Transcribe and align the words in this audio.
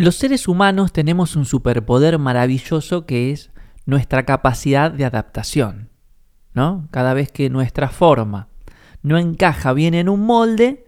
Los 0.00 0.14
seres 0.14 0.46
humanos 0.46 0.92
tenemos 0.92 1.34
un 1.34 1.44
superpoder 1.44 2.20
maravilloso 2.20 3.04
que 3.04 3.32
es 3.32 3.50
nuestra 3.84 4.24
capacidad 4.24 4.92
de 4.92 5.04
adaptación. 5.04 5.90
¿no? 6.54 6.86
Cada 6.92 7.14
vez 7.14 7.32
que 7.32 7.50
nuestra 7.50 7.88
forma 7.88 8.46
no 9.02 9.18
encaja 9.18 9.72
bien 9.72 9.94
en 9.94 10.08
un 10.08 10.24
molde 10.24 10.86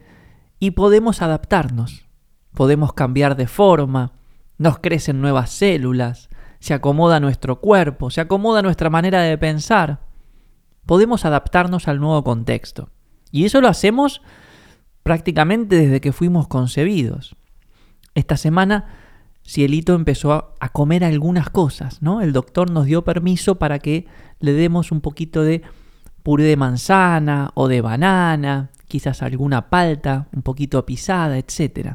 y 0.61 0.71
podemos 0.71 1.23
adaptarnos, 1.23 2.07
podemos 2.55 2.93
cambiar 2.93 3.35
de 3.35 3.49
forma, 3.49 4.13
nos 4.59 4.79
crecen 4.79 5.21
nuevas 5.21 5.51
células, 5.51 6.31
se 6.61 6.73
acomoda 6.73 7.19
nuestro 7.19 7.61
cuerpo, 7.61 8.11
se 8.11 8.21
acomoda 8.21 8.63
nuestra 8.63 8.91
manera 8.91 9.23
de 9.23 9.37
pensar. 9.37 10.07
Podemos 10.87 11.25
adaptarnos 11.25 11.89
al 11.89 11.99
nuevo 11.99 12.23
contexto. 12.23 12.91
Y 13.33 13.45
eso 13.45 13.61
lo 13.61 13.67
hacemos 13.67 14.23
prácticamente 15.03 15.75
desde 15.75 16.01
que 16.01 16.13
fuimos 16.13 16.47
concebidos. 16.47 17.35
Esta 18.15 18.37
semana 18.37 19.00
Cielito 19.45 19.95
empezó 19.95 20.55
a, 20.61 20.69
comer 20.71 21.05
algunas 21.05 21.51
cosas, 21.51 22.03
¿no? 22.03 22.21
El 22.21 22.33
doctor 22.33 22.71
nos 22.71 22.87
dio 22.87 23.03
permiso 23.03 23.59
para 23.59 23.79
que 23.79 24.07
le 24.39 24.53
demos 24.53 24.93
un 24.93 25.01
poquito 25.01 25.43
de 25.43 25.63
puré 26.23 26.45
de 26.45 26.57
manzana 26.57 27.51
o 27.55 27.67
de 27.67 27.81
banana, 27.81 28.71
quizás 28.87 29.23
alguna 29.23 29.69
palta, 29.69 30.29
un 30.33 30.43
poquito 30.43 30.85
pisada, 30.87 31.39
etc. 31.39 31.95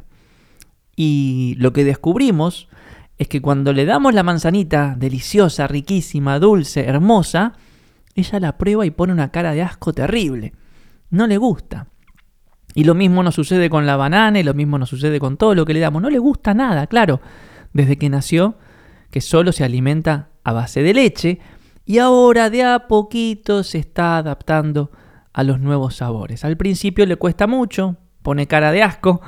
Y 0.96 1.54
lo 1.58 1.72
que 1.72 1.84
descubrimos 1.84 2.68
es 3.18 3.28
que 3.28 3.40
cuando 3.40 3.72
le 3.72 3.86
damos 3.86 4.14
la 4.14 4.22
manzanita 4.22 4.94
deliciosa, 4.98 5.66
riquísima, 5.66 6.38
dulce, 6.38 6.84
hermosa, 6.84 7.54
ella 8.14 8.40
la 8.40 8.58
prueba 8.58 8.84
y 8.84 8.90
pone 8.90 9.12
una 9.12 9.30
cara 9.30 9.52
de 9.52 9.62
asco 9.62 9.92
terrible. 9.92 10.52
No 11.10 11.26
le 11.26 11.38
gusta. 11.38 11.86
Y 12.76 12.84
lo 12.84 12.94
mismo 12.94 13.22
nos 13.22 13.34
sucede 13.34 13.70
con 13.70 13.86
la 13.86 13.96
banana 13.96 14.38
y 14.38 14.42
lo 14.42 14.52
mismo 14.52 14.78
nos 14.78 14.90
sucede 14.90 15.18
con 15.18 15.38
todo 15.38 15.54
lo 15.54 15.64
que 15.64 15.72
le 15.72 15.80
damos. 15.80 16.02
No 16.02 16.10
le 16.10 16.18
gusta 16.18 16.52
nada, 16.52 16.86
claro, 16.86 17.22
desde 17.72 17.96
que 17.96 18.10
nació, 18.10 18.56
que 19.10 19.22
solo 19.22 19.50
se 19.52 19.64
alimenta 19.64 20.28
a 20.44 20.52
base 20.52 20.82
de 20.82 20.92
leche 20.92 21.38
y 21.86 21.96
ahora 22.00 22.50
de 22.50 22.64
a 22.64 22.86
poquito 22.86 23.62
se 23.62 23.78
está 23.78 24.18
adaptando 24.18 24.90
a 25.32 25.42
los 25.42 25.58
nuevos 25.58 25.96
sabores. 25.96 26.44
Al 26.44 26.58
principio 26.58 27.06
le 27.06 27.16
cuesta 27.16 27.46
mucho, 27.46 27.96
pone 28.20 28.46
cara 28.46 28.72
de 28.72 28.82
asco, 28.82 29.22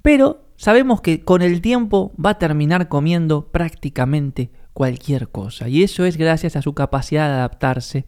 pero 0.00 0.46
sabemos 0.56 1.02
que 1.02 1.24
con 1.24 1.42
el 1.42 1.60
tiempo 1.60 2.14
va 2.18 2.30
a 2.30 2.38
terminar 2.38 2.88
comiendo 2.88 3.48
prácticamente 3.48 4.50
cualquier 4.72 5.28
cosa. 5.28 5.68
Y 5.68 5.82
eso 5.82 6.06
es 6.06 6.16
gracias 6.16 6.56
a 6.56 6.62
su 6.62 6.72
capacidad 6.72 7.28
de 7.28 7.34
adaptarse 7.34 8.06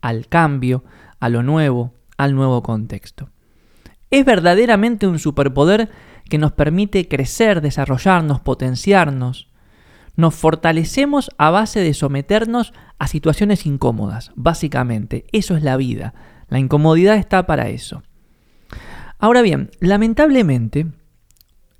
al 0.00 0.28
cambio, 0.28 0.82
a 1.18 1.28
lo 1.28 1.42
nuevo, 1.42 1.92
al 2.16 2.34
nuevo 2.34 2.62
contexto 2.62 3.28
es 4.10 4.24
verdaderamente 4.24 5.06
un 5.06 5.18
superpoder 5.18 5.90
que 6.28 6.38
nos 6.38 6.52
permite 6.52 7.08
crecer, 7.08 7.60
desarrollarnos, 7.60 8.40
potenciarnos. 8.40 9.48
Nos 10.16 10.34
fortalecemos 10.34 11.30
a 11.38 11.50
base 11.50 11.80
de 11.80 11.94
someternos 11.94 12.72
a 12.98 13.06
situaciones 13.06 13.66
incómodas, 13.66 14.32
básicamente. 14.34 15.24
Eso 15.32 15.56
es 15.56 15.62
la 15.62 15.76
vida. 15.76 16.14
La 16.48 16.58
incomodidad 16.58 17.16
está 17.16 17.46
para 17.46 17.68
eso. 17.68 18.02
Ahora 19.18 19.42
bien, 19.42 19.70
lamentablemente, 19.80 20.86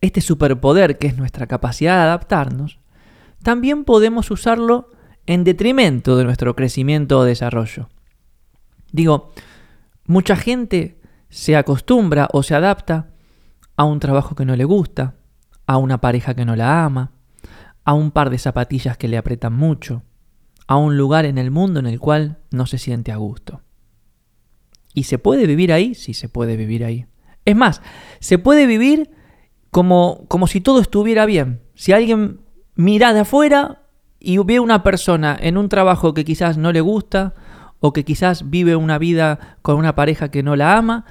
este 0.00 0.20
superpoder 0.20 0.98
que 0.98 1.06
es 1.06 1.17
nuestra 1.17 1.47
capacidad 1.47 1.97
de 1.97 2.03
adaptarnos, 2.03 2.78
también 3.42 3.84
podemos 3.84 4.31
usarlo 4.31 4.91
en 5.27 5.44
detrimento 5.44 6.17
de 6.17 6.25
nuestro 6.25 6.55
crecimiento 6.55 7.19
o 7.19 7.25
desarrollo. 7.25 7.89
Digo, 8.92 9.33
mucha 10.06 10.37
gente 10.37 11.00
se 11.31 11.56
acostumbra 11.56 12.28
o 12.33 12.42
se 12.42 12.55
adapta 12.55 13.11
a 13.77 13.84
un 13.84 14.00
trabajo 14.00 14.34
que 14.34 14.45
no 14.45 14.56
le 14.56 14.64
gusta, 14.64 15.14
a 15.67 15.78
una 15.78 16.00
pareja 16.00 16.34
que 16.34 16.45
no 16.45 16.56
la 16.56 16.84
ama, 16.84 17.12
a 17.84 17.95
un 17.95 18.11
par 18.11 18.28
de 18.28 18.39
zapatillas 18.39 18.98
que 18.98 19.09
le 19.09 19.17
apretan 19.17 19.55
mucho, 19.55 20.03
a 20.67 20.77
un 20.77 20.97
lugar 20.97 21.25
en 21.25 21.39
el 21.39 21.50
mundo 21.50 21.81
en 21.81 21.87
el 21.87 21.98
cual 21.98 22.39
no 22.50 22.67
se 22.67 22.78
siente 22.78 23.12
a 23.12 23.17
gusto. 23.17 23.62
¿Y 24.93 25.04
se 25.04 25.19
puede 25.19 25.47
vivir 25.47 25.72
ahí? 25.72 25.94
Sí, 25.94 26.15
se 26.15 26.28
puede 26.28 26.56
vivir 26.56 26.84
ahí. 26.84 27.06
Es 27.44 27.56
más, 27.56 27.81
se 28.19 28.38
puede 28.38 28.66
vivir 28.66 29.10
como, 29.71 30.25
como 30.28 30.47
si 30.47 30.60
todo 30.60 30.81
estuviera 30.81 31.27
bien. 31.27 31.62
Si 31.75 31.93
alguien 31.93 32.41
mira 32.75 33.15
de 33.15 33.21
afuera 33.21 33.83
y 34.19 34.37
ve 34.38 34.60
una 34.60 34.83
persona 34.83 35.38
en 35.41 35.56
un 35.56 35.69
trabajo 35.69 36.12
que 36.12 36.25
quizás 36.25 36.59
no 36.59 36.72
le 36.72 36.81
gusta, 36.81 37.34
o 37.81 37.93
que 37.93 38.04
quizás 38.04 38.50
vive 38.50 38.77
una 38.77 38.99
vida 38.99 39.56
con 39.62 39.77
una 39.77 39.94
pareja 39.94 40.31
que 40.31 40.43
no 40.43 40.54
la 40.54 40.77
ama, 40.77 41.06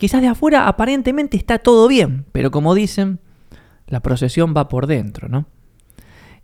Quizás 0.00 0.22
de 0.22 0.28
afuera 0.28 0.66
aparentemente 0.66 1.36
está 1.36 1.58
todo 1.58 1.86
bien, 1.86 2.24
pero 2.32 2.50
como 2.50 2.74
dicen, 2.74 3.20
la 3.86 4.00
procesión 4.00 4.54
va 4.56 4.66
por 4.66 4.86
dentro, 4.86 5.28
¿no? 5.28 5.44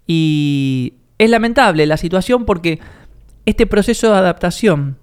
Y 0.06 0.98
es 1.16 1.30
lamentable 1.30 1.86
la 1.86 1.96
situación 1.96 2.44
porque 2.44 2.80
este 3.46 3.66
proceso 3.66 4.12
de 4.12 4.18
adaptación 4.18 4.98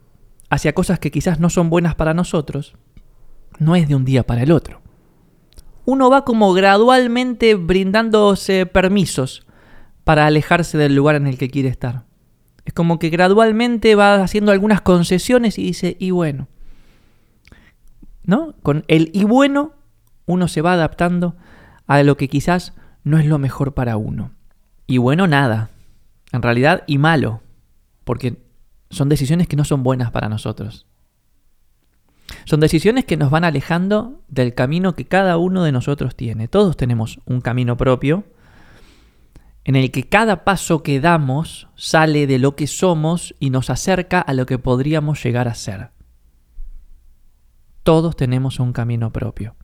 hacia 0.52 0.74
cosas 0.74 1.00
que 1.00 1.10
quizás 1.10 1.40
no 1.40 1.50
son 1.50 1.72
buenas 1.72 1.96
para 1.96 2.14
nosotros 2.14 2.76
no 3.58 3.76
es 3.76 3.88
de 3.88 3.96
un 3.96 4.06
día 4.06 4.22
para 4.22 4.44
el 4.44 4.52
otro. 4.52 4.82
Uno 5.86 6.12
va 6.12 6.24
como 6.24 6.54
gradualmente 6.54 7.56
brindándose 7.56 8.68
permisos 8.68 9.48
para 10.04 10.28
alejarse 10.28 10.78
del 10.78 10.96
lugar 10.96 11.16
en 11.16 11.26
el 11.26 11.40
que 11.40 11.50
quiere 11.50 11.70
estar. 11.70 12.04
Es 12.66 12.74
como 12.74 13.00
que 13.00 13.10
gradualmente 13.10 13.96
va 13.96 14.22
haciendo 14.22 14.52
algunas 14.52 14.82
concesiones 14.82 15.58
y 15.58 15.64
dice, 15.64 15.98
y 15.98 16.12
bueno, 16.12 16.50
¿no? 18.26 18.56
Con 18.64 18.84
el 18.88 19.10
y 19.14 19.24
bueno 19.24 19.74
uno 20.26 20.48
se 20.48 20.62
va 20.62 20.74
adaptando 20.74 21.36
a 21.88 22.02
lo 22.04 22.18
que 22.18 22.28
quizás 22.28 22.74
no 23.04 23.20
es 23.20 23.26
lo 23.26 23.38
mejor 23.38 23.74
para 23.74 23.98
uno. 23.98 24.32
Y 24.88 24.98
bueno, 24.98 25.28
nada. 25.28 25.70
En 26.32 26.42
realidad, 26.42 26.84
y 26.88 26.98
malo. 26.98 27.42
Porque 28.04 28.42
son 28.90 29.10
decisiones 29.10 29.48
que 29.48 29.56
no 29.56 29.66
son 29.66 29.84
buenas 29.84 30.12
para 30.12 30.30
nosotros. 30.30 30.86
Son 32.46 32.60
decisiones 32.60 33.06
que 33.06 33.18
nos 33.18 33.30
van 33.30 33.44
alejando 33.44 34.22
del 34.28 34.54
camino 34.54 34.96
que 34.96 35.06
cada 35.06 35.38
uno 35.38 35.64
de 35.64 35.72
nosotros 35.72 36.16
tiene. 36.16 36.48
Todos 36.48 36.78
tenemos 36.78 37.20
un 37.26 37.42
camino 37.42 37.78
propio 37.78 38.24
en 39.66 39.76
el 39.76 39.92
que 39.92 40.04
cada 40.10 40.44
paso 40.44 40.84
que 40.84 41.00
damos 41.00 41.68
sale 41.76 42.28
de 42.28 42.40
lo 42.40 42.56
que 42.56 42.68
somos 42.68 43.36
y 43.40 43.50
nos 43.50 43.70
acerca 43.70 44.20
a 44.20 44.34
lo 44.34 44.46
que 44.46 44.60
podríamos 44.60 45.24
llegar 45.24 45.48
a 45.48 45.56
ser. 45.56 45.92
Todos 47.84 48.16
tenemos 48.16 48.60
un 48.60 48.74
camino 48.74 49.12
propio. 49.12 49.56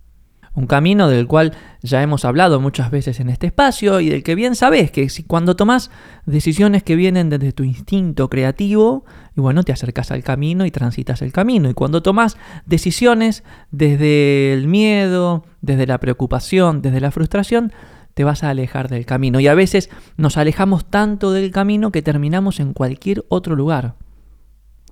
Un 0.53 0.67
camino 0.67 1.07
del 1.07 1.27
cual 1.27 1.53
ya 1.81 2.01
hemos 2.01 2.25
hablado 2.25 2.59
muchas 2.59 2.91
veces 2.91 3.19
en 3.19 3.29
este 3.29 3.47
espacio 3.47 3.99
y 4.01 4.09
del 4.09 4.23
que 4.23 4.35
bien 4.35 4.55
sabes 4.55 4.91
que 4.91 5.07
si 5.07 5.23
cuando 5.23 5.55
tomas 5.55 5.89
decisiones 6.25 6.83
que 6.83 6.95
vienen 6.95 7.29
desde 7.29 7.53
tu 7.53 7.63
instinto 7.63 8.29
creativo, 8.29 9.05
y 9.37 9.41
bueno, 9.41 9.63
te 9.63 9.71
acercas 9.71 10.11
al 10.11 10.23
camino 10.23 10.65
y 10.65 10.71
transitas 10.71 11.21
el 11.21 11.31
camino. 11.31 11.69
Y 11.69 11.73
cuando 11.73 12.01
tomas 12.01 12.37
decisiones 12.65 13.43
desde 13.71 14.51
el 14.51 14.67
miedo, 14.67 15.45
desde 15.61 15.87
la 15.87 15.99
preocupación, 15.99 16.81
desde 16.81 16.99
la 16.99 17.11
frustración, 17.11 17.71
te 18.15 18.25
vas 18.25 18.43
a 18.43 18.49
alejar 18.49 18.89
del 18.89 19.05
camino. 19.05 19.39
Y 19.39 19.47
a 19.47 19.53
veces 19.53 19.89
nos 20.17 20.35
alejamos 20.35 20.89
tanto 20.89 21.31
del 21.31 21.51
camino 21.51 21.91
que 21.91 22.01
terminamos 22.01 22.59
en 22.59 22.73
cualquier 22.73 23.23
otro 23.29 23.55
lugar. 23.55 23.95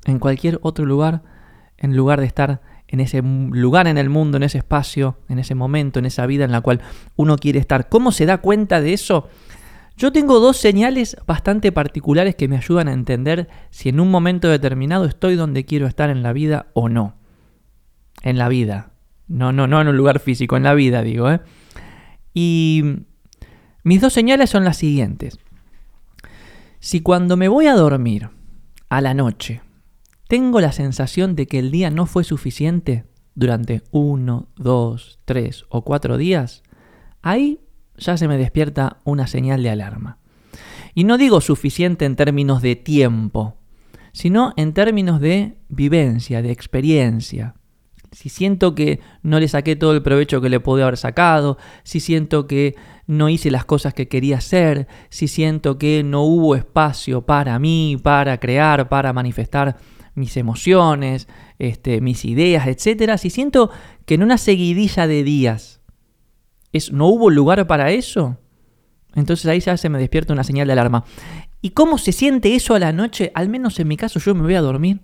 En 0.06 0.20
cualquier 0.20 0.60
otro 0.62 0.86
lugar, 0.86 1.24
en 1.78 1.98
lugar 1.98 2.22
de 2.22 2.28
estar 2.28 2.62
en 2.88 3.00
ese 3.00 3.22
lugar 3.22 3.88
en 3.88 3.98
el 3.98 4.10
mundo, 4.10 4.38
en 4.38 4.44
ese 4.44 4.60
espacio, 4.60 5.18
en 5.28 5.40
ese 5.40 5.56
momento, 5.56 6.00
en 6.00 6.06
esa 6.06 6.26
vida 6.26 6.46
en 6.46 6.52
la 6.52 6.62
cual 6.62 6.82
uno 7.16 7.38
quiere 7.38 7.60
estar. 7.60 7.90
¿Cómo 7.90 8.12
se 8.12 8.26
da 8.26 8.38
cuenta 8.38 8.82
de 8.82 8.94
eso? 8.94 9.28
Yo 9.98 10.12
tengo 10.12 10.40
dos 10.40 10.58
señales 10.58 11.18
bastante 11.26 11.72
particulares 11.72 12.36
que 12.36 12.48
me 12.48 12.56
ayudan 12.56 12.88
a 12.88 12.94
entender 12.94 13.50
si 13.72 13.90
en 13.90 14.00
un 14.00 14.12
momento 14.12 14.48
determinado 14.48 15.06
estoy 15.06 15.36
donde 15.36 15.66
quiero 15.66 15.88
estar 15.88 16.10
en 16.10 16.24
la 16.24 16.34
vida 16.34 16.68
o 16.74 16.88
no. 16.88 17.16
En 18.22 18.38
la 18.38 18.48
vida. 18.48 18.92
No, 19.28 19.52
no, 19.52 19.68
no 19.68 19.82
en 19.82 19.90
un 19.90 19.98
lugar 19.98 20.20
físico, 20.20 20.56
en 20.56 20.64
la 20.64 20.74
vida 20.74 21.02
digo. 21.02 21.30
¿eh? 21.30 21.42
Y 22.34 22.84
mis 23.84 24.00
dos 24.00 24.14
señales 24.14 24.50
son 24.50 24.64
las 24.64 24.78
siguientes. 24.78 25.40
Si 26.80 27.02
cuando 27.02 27.36
me 27.36 27.48
voy 27.48 27.66
a 27.68 27.74
dormir 27.74 28.30
a 28.90 29.02
la 29.02 29.14
noche 29.14 29.62
tengo 30.28 30.60
la 30.62 30.72
sensación 30.72 31.36
de 31.36 31.48
que 31.48 31.60
el 31.60 31.72
día 31.72 31.90
no 31.90 32.06
fue 32.06 32.24
suficiente 32.24 33.06
durante 33.36 33.84
uno, 33.92 34.48
dos, 34.56 35.20
tres 35.26 35.66
o 35.70 35.84
cuatro 35.84 36.18
días, 36.18 36.64
ahí 37.22 37.60
ya 37.98 38.18
se 38.18 38.28
me 38.28 38.38
despierta 38.38 38.98
una 39.04 39.28
señal 39.28 39.64
de 39.64 39.70
alarma. 39.70 40.18
Y 40.94 41.04
no 41.04 41.18
digo 41.18 41.42
suficiente 41.42 42.06
en 42.06 42.16
términos 42.16 42.62
de 42.62 42.76
tiempo, 42.76 43.58
sino 44.12 44.54
en 44.58 44.74
términos 44.74 45.22
de 45.22 45.58
vivencia, 45.70 46.42
de 46.42 46.52
experiencia. 46.52 47.54
Si 48.12 48.30
siento 48.30 48.74
que 48.74 49.00
no 49.22 49.40
le 49.40 49.48
saqué 49.48 49.76
todo 49.76 49.94
el 49.94 50.02
provecho 50.02 50.42
que 50.42 50.50
le 50.50 50.60
pude 50.60 50.82
haber 50.82 50.98
sacado, 50.98 51.58
si 51.84 52.00
siento 52.00 52.48
que 52.48 52.76
no 53.06 53.30
hice 53.30 53.52
las 53.52 53.66
cosas 53.66 53.94
que 53.94 54.08
quería 54.08 54.38
hacer, 54.38 54.88
si 55.10 55.28
siento 55.28 55.78
que 55.78 56.04
no 56.04 56.24
hubo 56.24 56.56
espacio 56.56 57.26
para 57.26 57.60
mí, 57.60 57.98
para 58.02 58.40
crear, 58.40 58.90
para 58.90 59.14
manifestar 59.14 59.78
mis 60.18 60.36
emociones, 60.36 61.28
este, 61.60 62.02
mis 62.02 62.26
ideas, 62.26 62.68
etcétera, 62.68 63.18
si 63.18 63.30
siento 63.30 63.70
que 64.06 64.16
en 64.16 64.24
una 64.24 64.38
seguidilla 64.38 65.08
de 65.08 65.24
días 65.24 65.80
es, 66.74 66.92
no 66.92 67.08
hubo 67.08 67.30
lugar 67.30 67.66
para 67.68 67.92
eso, 67.92 68.38
Entonces 69.16 69.46
ahí 69.48 69.60
ya 69.60 69.78
se 69.78 69.90
me 69.90 69.98
despierta 69.98 70.34
una 70.34 70.44
señal 70.44 70.68
de 70.68 70.74
alarma. 70.74 71.04
¿Y 71.62 71.72
cómo 71.72 71.98
se 71.98 72.12
siente 72.12 72.56
eso 72.56 72.76
a 72.76 72.80
la 72.80 72.92
noche? 72.92 73.32
Al 73.34 73.50
menos 73.50 73.80
en 73.80 73.88
mi 73.88 73.98
caso 73.98 74.20
yo 74.20 74.36
me 74.36 74.42
voy 74.42 74.56
a 74.56 74.62
dormir, 74.62 75.00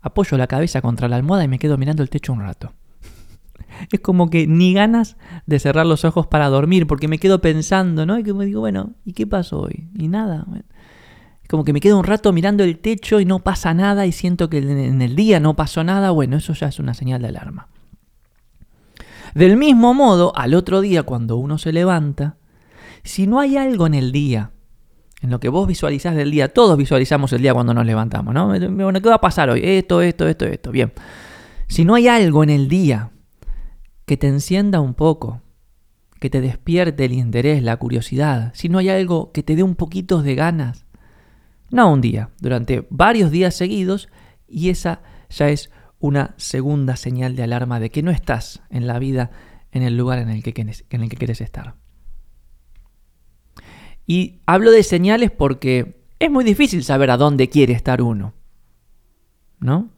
apoyo 0.00 0.36
la 0.36 0.46
cabeza 0.46 0.82
contra 0.82 1.08
la 1.08 1.16
almohada 1.16 1.44
y 1.44 1.48
me 1.48 1.58
quedo 1.58 1.78
mirando 1.78 2.02
el 2.02 2.10
techo 2.10 2.32
un 2.32 2.40
rato. 2.40 2.72
Es 3.92 4.00
como 4.00 4.30
que 4.30 4.46
ni 4.46 4.74
ganas 4.74 5.16
de 5.46 5.58
cerrar 5.58 5.86
los 5.86 6.04
ojos 6.04 6.26
para 6.26 6.48
dormir, 6.48 6.86
porque 6.86 7.08
me 7.08 7.18
quedo 7.18 7.40
pensando, 7.40 8.04
¿no? 8.04 8.18
Y 8.18 8.24
que 8.24 8.34
me 8.34 8.46
digo, 8.46 8.60
bueno, 8.60 8.94
¿y 9.04 9.14
qué 9.14 9.26
pasó 9.26 9.60
hoy? 9.60 9.88
Y 9.96 10.08
nada. 10.08 10.46
Como 11.50 11.64
que 11.64 11.72
me 11.72 11.80
quedo 11.80 11.98
un 11.98 12.04
rato 12.04 12.32
mirando 12.32 12.62
el 12.62 12.78
techo 12.78 13.18
y 13.18 13.24
no 13.24 13.40
pasa 13.40 13.74
nada 13.74 14.06
y 14.06 14.12
siento 14.12 14.48
que 14.48 14.58
en 14.58 15.02
el 15.02 15.16
día 15.16 15.40
no 15.40 15.56
pasó 15.56 15.82
nada. 15.82 16.12
Bueno, 16.12 16.36
eso 16.36 16.52
ya 16.52 16.68
es 16.68 16.78
una 16.78 16.94
señal 16.94 17.22
de 17.22 17.28
alarma. 17.28 17.66
Del 19.34 19.56
mismo 19.56 19.92
modo, 19.92 20.32
al 20.36 20.54
otro 20.54 20.80
día, 20.80 21.02
cuando 21.02 21.38
uno 21.38 21.58
se 21.58 21.72
levanta, 21.72 22.36
si 23.02 23.26
no 23.26 23.40
hay 23.40 23.56
algo 23.56 23.88
en 23.88 23.94
el 23.94 24.12
día, 24.12 24.52
en 25.22 25.30
lo 25.30 25.40
que 25.40 25.48
vos 25.48 25.66
visualizás 25.66 26.14
del 26.14 26.30
día, 26.30 26.54
todos 26.54 26.78
visualizamos 26.78 27.32
el 27.32 27.42
día 27.42 27.52
cuando 27.52 27.74
nos 27.74 27.84
levantamos, 27.84 28.32
¿no? 28.32 28.46
Bueno, 28.46 29.02
¿qué 29.02 29.08
va 29.08 29.16
a 29.16 29.20
pasar 29.20 29.50
hoy? 29.50 29.60
Esto, 29.64 30.02
esto, 30.02 30.28
esto, 30.28 30.44
esto. 30.46 30.70
Bien. 30.70 30.92
Si 31.66 31.84
no 31.84 31.96
hay 31.96 32.06
algo 32.06 32.44
en 32.44 32.50
el 32.50 32.68
día 32.68 33.10
que 34.06 34.16
te 34.16 34.28
encienda 34.28 34.78
un 34.78 34.94
poco, 34.94 35.42
que 36.20 36.30
te 36.30 36.40
despierte 36.40 37.06
el 37.06 37.12
interés, 37.12 37.60
la 37.64 37.76
curiosidad, 37.76 38.52
si 38.54 38.68
no 38.68 38.78
hay 38.78 38.88
algo 38.88 39.32
que 39.32 39.42
te 39.42 39.56
dé 39.56 39.64
un 39.64 39.74
poquito 39.74 40.22
de 40.22 40.36
ganas, 40.36 40.84
no 41.70 41.92
un 41.92 42.00
día, 42.00 42.30
durante 42.40 42.86
varios 42.90 43.30
días 43.30 43.54
seguidos, 43.54 44.08
y 44.48 44.70
esa 44.70 45.02
ya 45.28 45.48
es 45.48 45.70
una 45.98 46.34
segunda 46.36 46.96
señal 46.96 47.36
de 47.36 47.44
alarma 47.44 47.78
de 47.78 47.90
que 47.90 48.02
no 48.02 48.10
estás 48.10 48.62
en 48.70 48.86
la 48.86 48.98
vida 48.98 49.30
en 49.70 49.82
el 49.82 49.96
lugar 49.96 50.18
en 50.18 50.30
el 50.30 50.42
que, 50.42 50.52
quieres 50.52 51.40
estar. 51.40 51.76
Y 54.06 54.40
hablo 54.46 54.72
de 54.72 54.82
señales 54.82 55.30
porque 55.30 56.02
es 56.18 56.30
muy 56.30 56.44
difícil 56.44 56.82
saber 56.82 57.10
a 57.10 57.16
dónde 57.16 57.48
quiere 57.48 57.72
estar 57.74 58.02
uno. 58.02 58.34
¿No? 59.60 59.90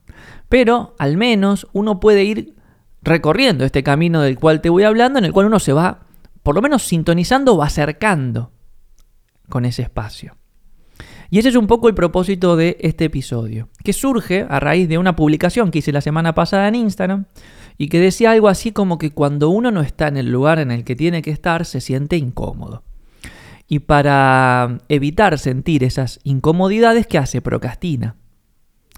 Pero 0.49 0.95
al 0.99 1.17
menos 1.17 1.69
uno 1.73 2.01
puede 2.01 2.25
ir 2.25 2.57
recorriendo 3.01 3.65
este 3.65 3.83
camino 3.83 4.21
del 4.21 4.39
cual 4.39 4.61
te 4.61 4.69
voy 4.69 4.83
hablando, 4.83 5.19
en 5.19 5.25
el 5.25 5.33
cual 5.33 5.47
uno 5.47 5.61
se 5.61 5.73
va, 5.73 6.07
por 6.43 6.55
lo 6.55 6.63
menos 6.63 6.83
sintonizando 6.83 7.55
o 7.55 7.63
acercando 7.63 8.53
con 9.49 9.65
ese 9.65 9.83
espacio. 9.83 10.37
Y 11.33 11.39
ese 11.39 11.49
es 11.49 11.57
un 11.57 11.67
poco 11.67 11.89
el 11.89 11.95
propósito 11.95 12.57
de 12.57 12.77
este 12.81 13.07
episodio, 13.07 13.71
que 13.83 13.95
surge 13.95 14.45
a 14.51 14.61
raíz 14.61 14.87
de 14.87 14.99
una 14.99 15.17
publicación 15.17 15.71
que 15.71 15.79
hice 15.79 15.91
la 15.91 16.03
semana 16.03 16.35
pasada 16.35 16.69
en 16.69 16.75
Instagram 16.75 17.25
y 17.79 17.89
que 17.89 18.01
decía 18.01 18.33
algo 18.33 18.49
así 18.49 18.71
como 18.71 18.99
que 18.99 19.13
cuando 19.13 19.49
uno 19.49 19.71
no 19.71 19.81
está 19.81 20.09
en 20.09 20.19
el 20.19 20.31
lugar 20.31 20.59
en 20.59 20.71
el 20.71 20.85
que 20.85 20.95
tiene 20.95 21.23
que 21.23 21.31
estar, 21.31 21.65
se 21.65 21.81
siente 21.81 22.19
incómodo. 22.19 22.83
Y 23.67 23.79
para 23.79 24.81
evitar 24.91 25.39
sentir 25.39 25.85
esas 25.85 26.21
incomodidades, 26.23 27.07
¿qué 27.07 27.17
hace? 27.17 27.41
Procrastina. 27.41 28.17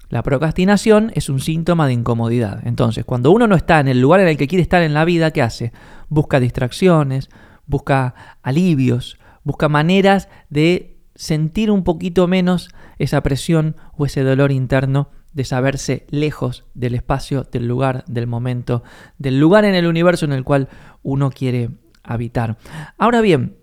La 0.09 0.21
procrastinación 0.21 1.13
es 1.15 1.29
un 1.29 1.39
síntoma 1.39 1.87
de 1.87 1.93
incomodidad. 1.93 2.67
Entonces, 2.67 3.05
cuando 3.05 3.31
uno 3.31 3.47
no 3.47 3.55
está 3.55 3.79
en 3.79 3.87
el 3.87 4.01
lugar 4.01 4.19
en 4.19 4.27
el 4.27 4.35
que 4.35 4.49
quiere 4.49 4.61
estar 4.61 4.81
en 4.81 4.93
la 4.93 5.05
vida, 5.05 5.31
¿qué 5.31 5.41
hace? 5.41 5.71
Busca 6.09 6.41
distracciones, 6.41 7.29
busca 7.65 8.13
alivios, 8.43 9.19
busca 9.45 9.69
maneras 9.69 10.27
de 10.49 10.94
sentir 11.15 11.71
un 11.71 11.83
poquito 11.83 12.27
menos 12.27 12.69
esa 12.99 13.21
presión 13.23 13.75
o 13.97 14.05
ese 14.05 14.21
dolor 14.21 14.51
interno 14.51 15.09
de 15.33 15.43
saberse 15.43 16.05
lejos 16.09 16.65
del 16.73 16.95
espacio, 16.95 17.47
del 17.51 17.67
lugar, 17.67 18.05
del 18.07 18.27
momento, 18.27 18.83
del 19.17 19.39
lugar 19.39 19.65
en 19.65 19.75
el 19.75 19.87
universo 19.87 20.25
en 20.25 20.31
el 20.31 20.43
cual 20.43 20.69
uno 21.03 21.29
quiere 21.29 21.69
habitar. 22.03 22.57
Ahora 22.97 23.21
bien, 23.21 23.57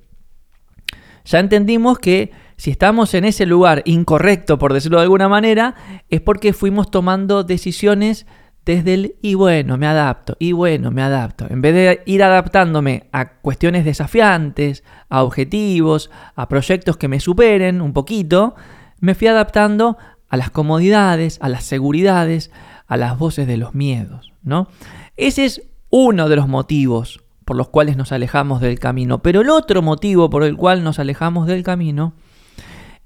ya 1.24 1.38
entendimos 1.38 1.98
que 1.98 2.30
si 2.56 2.70
estamos 2.70 3.14
en 3.14 3.24
ese 3.24 3.46
lugar 3.46 3.82
incorrecto, 3.86 4.58
por 4.58 4.72
decirlo 4.72 4.98
de 4.98 5.04
alguna 5.04 5.28
manera, 5.28 5.74
es 6.10 6.20
porque 6.20 6.52
fuimos 6.52 6.90
tomando 6.90 7.42
decisiones 7.42 8.26
desde 8.64 8.94
el 8.94 9.16
y 9.22 9.34
bueno, 9.34 9.76
me 9.76 9.86
adapto, 9.86 10.36
y 10.38 10.52
bueno, 10.52 10.90
me 10.90 11.02
adapto. 11.02 11.46
En 11.50 11.62
vez 11.62 11.74
de 11.74 12.02
ir 12.06 12.22
adaptándome 12.22 13.08
a 13.12 13.32
cuestiones 13.40 13.84
desafiantes, 13.84 14.84
a 15.08 15.22
objetivos, 15.24 16.10
a 16.36 16.48
proyectos 16.48 16.96
que 16.96 17.08
me 17.08 17.20
superen 17.20 17.80
un 17.80 17.92
poquito, 17.92 18.54
me 19.00 19.14
fui 19.14 19.26
adaptando 19.26 19.98
a 20.28 20.36
las 20.36 20.50
comodidades, 20.50 21.38
a 21.42 21.48
las 21.48 21.64
seguridades, 21.64 22.50
a 22.86 22.96
las 22.96 23.18
voces 23.18 23.46
de 23.46 23.56
los 23.56 23.74
miedos, 23.74 24.32
¿no? 24.42 24.68
Ese 25.16 25.44
es 25.44 25.62
uno 25.90 26.28
de 26.28 26.36
los 26.36 26.48
motivos 26.48 27.20
por 27.44 27.56
los 27.56 27.68
cuales 27.68 27.96
nos 27.96 28.12
alejamos 28.12 28.60
del 28.60 28.78
camino, 28.78 29.22
pero 29.22 29.40
el 29.40 29.50
otro 29.50 29.82
motivo 29.82 30.30
por 30.30 30.44
el 30.44 30.56
cual 30.56 30.84
nos 30.84 31.00
alejamos 31.00 31.48
del 31.48 31.64
camino 31.64 32.14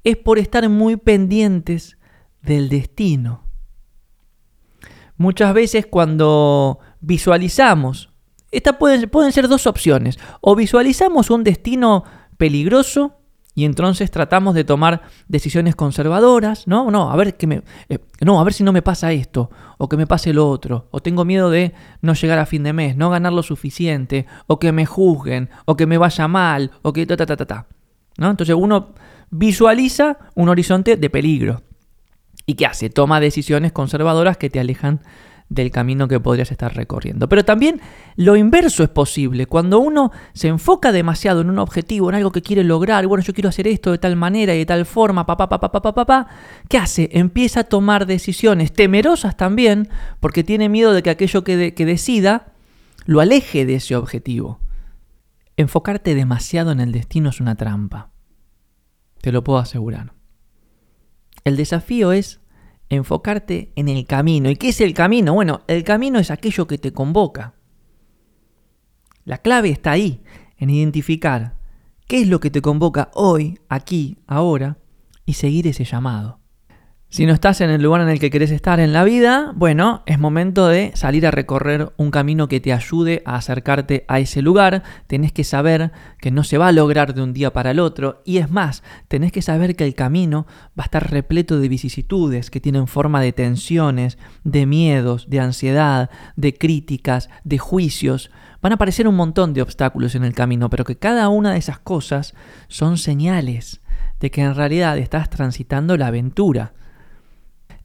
es 0.05 0.17
por 0.19 0.39
estar 0.39 0.69
muy 0.69 0.97
pendientes 0.97 1.97
del 2.43 2.69
destino 2.69 3.46
muchas 5.17 5.55
veces 5.55 5.87
cuando 5.87 6.79
visualizamos, 7.01 8.11
estas 8.51 8.77
pueden, 8.77 9.09
pueden 9.09 9.33
ser 9.33 9.49
dos 9.49 9.67
opciones, 9.67 10.19
o 10.41 10.55
visualizamos 10.57 11.31
un 11.31 11.45
destino 11.45 12.05
peligroso 12.37 13.17
y 13.55 13.65
entonces 13.65 14.11
tratamos 14.11 14.55
de 14.55 14.65
tomar 14.65 15.01
decisiones 15.29 15.75
conservadoras, 15.75 16.67
¿no? 16.67 16.91
No, 16.91 17.11
a 17.11 17.17
ver 17.17 17.39
que 17.39 17.47
me 17.47 17.63
eh, 17.89 17.99
no, 18.21 18.39
a 18.39 18.45
ver 18.45 18.53
si 18.53 18.63
no 18.63 18.73
me 18.73 18.83
pasa 18.83 19.13
esto 19.13 19.51
o 19.79 19.89
que 19.89 19.97
me 19.97 20.07
pase 20.07 20.35
lo 20.35 20.49
otro, 20.49 20.89
o 20.91 21.01
tengo 21.01 21.25
miedo 21.25 21.49
de 21.49 21.73
no 22.03 22.13
llegar 22.13 22.39
a 22.39 22.45
fin 22.45 22.63
de 22.63 22.75
mes, 22.75 22.97
no 22.97 23.09
ganar 23.09 23.33
lo 23.33 23.43
suficiente, 23.43 24.27
o 24.47 24.59
que 24.59 24.73
me 24.73 24.85
juzguen, 24.85 25.49
o 25.65 25.75
que 25.75 25.87
me 25.87 25.97
vaya 25.97 26.29
mal, 26.29 26.71
o 26.83 26.93
que 26.93 27.07
ta 27.07 27.17
ta 27.17 27.25
ta 27.25 27.37
ta 27.37 27.47
ta. 27.47 27.67
¿No? 28.19 28.31
Entonces 28.31 28.55
uno 28.59 28.95
visualiza 29.31 30.19
un 30.35 30.51
horizonte 30.51 30.97
de 30.97 31.11
peligro. 31.11 31.63
¿Y 32.47 32.55
qué 32.55 32.67
hace? 32.67 32.89
Toma 32.91 33.21
decisiones 33.21 33.73
conservadoras 33.73 34.37
que 34.37 34.49
te 34.49 34.61
alejan 34.61 35.01
del 35.49 35.71
camino 35.71 36.09
que 36.09 36.19
podrías 36.19 36.51
estar 36.51 36.75
recorriendo. 36.75 37.29
Pero 37.29 37.45
también 37.45 37.81
lo 38.17 38.37
inverso 38.37 38.83
es 38.83 38.89
posible. 38.89 39.47
Cuando 39.47 39.79
uno 39.79 40.11
se 40.33 40.49
enfoca 40.49 40.93
demasiado 40.93 41.41
en 41.41 41.51
un 41.51 41.59
objetivo, 41.59 42.09
en 42.09 42.17
algo 42.17 42.33
que 42.33 42.43
quiere 42.43 42.65
lograr, 42.65 43.07
bueno, 43.07 43.23
yo 43.23 43.33
quiero 43.33 43.49
hacer 43.49 43.69
esto 43.69 43.93
de 43.93 43.99
tal 43.99 44.17
manera 44.17 44.55
y 44.55 44.59
de 44.59 44.67
tal 44.67 44.87
forma, 44.87 45.27
papá, 45.27 45.49
papá, 45.49 45.71
papá, 45.71 45.95
papá, 45.95 46.27
¿qué 46.69 46.79
hace? 46.79 47.11
Empieza 47.13 47.61
a 47.61 47.65
tomar 47.65 48.07
decisiones 48.07 48.73
temerosas 48.73 49.37
también, 49.37 49.89
porque 50.21 50.43
tiene 50.43 50.69
miedo 50.69 50.93
de 50.93 51.03
que 51.03 51.11
aquello 51.11 51.45
que, 51.45 51.75
que 51.75 51.87
decida 51.87 52.53
lo 53.05 53.21
aleje 53.21 53.67
de 53.67 53.77
ese 53.77 53.95
objetivo. 53.95 54.61
Enfocarte 55.57 56.15
demasiado 56.15 56.73
en 56.73 56.81
el 56.81 56.93
destino 56.93 57.31
es 57.31 57.41
una 57.41 57.55
trampa. 57.55 58.11
Te 59.21 59.33
lo 59.33 59.43
puedo 59.45 59.59
asegurar. 59.59 60.13
El 61.45 61.57
desafío 61.57 62.11
es 62.11 62.41
enfocarte 62.89 63.73
en 63.77 63.89
el 63.89 64.07
camino. 64.07 64.51
¿Y 64.51 64.57
qué 64.57 64.69
es 64.69 64.81
el 64.81 64.95
camino? 64.95 65.35
Bueno, 65.35 65.63
el 65.67 65.85
camino 65.85 66.19
es 66.19 66.31
aquello 66.31 66.67
que 66.67 66.79
te 66.79 66.93
convoca. 66.93 67.55
La 69.25 69.39
clave 69.39 69.71
está 69.71 69.93
ahí, 69.93 70.23
en 70.57 70.71
identificar 70.71 71.57
qué 72.07 72.21
es 72.21 72.29
lo 72.29 72.41
que 72.41 72.51
te 72.51 72.63
convoca 72.63 73.11
hoy, 73.15 73.59
aquí, 73.69 74.19
ahora, 74.27 74.79
y 75.25 75.33
seguir 75.33 75.67
ese 75.67 75.85
llamado. 75.85 76.41
Si 77.09 77.25
no 77.25 77.33
estás 77.33 77.61
en 77.61 77.71
el 77.71 77.83
lugar 77.83 78.01
en 78.01 78.09
el 78.09 78.19
que 78.19 78.31
querés 78.31 78.51
estar 78.51 78.81
en 78.81 78.93
la 78.93 79.05
vida, 79.05 79.53
bueno, 79.55 80.03
es 80.07 80.19
momento 80.19 80.67
de 80.67 80.91
salir 80.97 81.25
a 81.25 81.31
recorrer 81.31 81.93
un 81.97 82.11
camino 82.11 82.49
que 82.49 82.59
te 82.59 82.73
ayude 82.73 83.23
a 83.25 83.37
acercarte 83.37 84.05
a 84.09 84.19
ese 84.19 84.43
lugar. 84.43 84.83
Tenés 85.07 85.31
que 85.31 85.45
saber 85.45 85.93
que 86.19 86.33
no 86.33 86.43
se 86.43 86.59
va 86.59 86.67
a 86.67 86.73
lograr 86.73 87.15
de 87.15 87.23
un 87.23 87.33
día 87.33 87.53
para 87.53 87.71
el 87.71 87.79
otro. 87.79 88.23
Y 88.25 88.39
es 88.39 88.51
más, 88.51 88.83
tenés 89.07 89.31
que 89.31 89.41
saber 89.41 89.77
que 89.77 89.85
el 89.85 89.95
camino 89.95 90.47
va 90.79 90.83
a 90.83 90.87
estar 90.87 91.11
repleto 91.11 91.61
de 91.61 91.69
vicisitudes 91.69 92.51
que 92.51 92.61
tienen 92.61 92.89
forma 92.89 93.21
de 93.21 93.33
tensiones, 93.33 94.19
de 94.43 94.67
miedos, 94.67 95.31
de 95.31 95.41
ansiedad, 95.41 96.11
de 96.35 96.55
críticas, 96.55 97.31
de 97.45 97.59
juicios. 97.59 98.33
Van 98.61 98.73
a 98.73 98.75
aparecer 98.75 99.07
un 99.07 99.15
montón 99.15 99.55
de 99.55 99.63
obstáculos 99.63 100.17
en 100.17 100.25
el 100.25 100.35
camino, 100.35 100.71
pero 100.71 100.85
que 100.85 100.99
cada 100.99 101.29
una 101.29 101.53
de 101.53 101.59
esas 101.59 101.79
cosas 101.79 102.35
son 102.67 102.99
señales 102.99 103.81
de 104.19 104.33
que 104.33 104.43
en 104.43 104.57
realidad 104.57 104.99
estás 104.99 105.31
transitando 105.31 105.97
la 105.97 106.09
aventura 106.09 106.73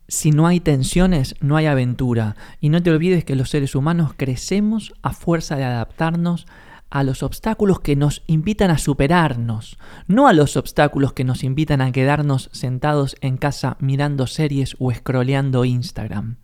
si 0.08 0.32
no 0.32 0.48
hay 0.48 0.60
tensiones, 0.60 1.36
no 1.40 1.56
hay 1.56 1.66
aventura. 1.66 2.36
Y 2.60 2.70
no 2.70 2.84
te 2.84 2.92
olvides 2.92 3.24
que 3.24 3.36
los 3.36 3.50
seres 3.50 3.76
humanos 3.76 4.14
crecemos 4.16 4.94
a 5.02 5.14
fuerza 5.14 5.56
de 5.56 5.64
adaptarnos 5.64 6.46
a 6.92 7.04
los 7.04 7.24
obstáculos 7.24 7.80
que 7.80 7.96
nos 7.96 8.22
invitan 8.28 8.70
a 8.70 8.78
superarnos, 8.78 9.78
no 10.08 10.28
a 10.28 10.34
los 10.34 10.58
obstáculos 10.58 11.14
que 11.14 11.24
nos 11.24 11.44
invitan 11.44 11.82
a 11.82 11.92
quedarnos 11.94 12.50
sentados 12.52 13.16
en 13.22 13.38
casa 13.38 13.78
mirando 13.80 14.28
series 14.28 14.76
o 14.78 14.94
scrolleando 14.94 15.64
Instagram. 15.64 16.36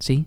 ¿Sí? 0.00 0.26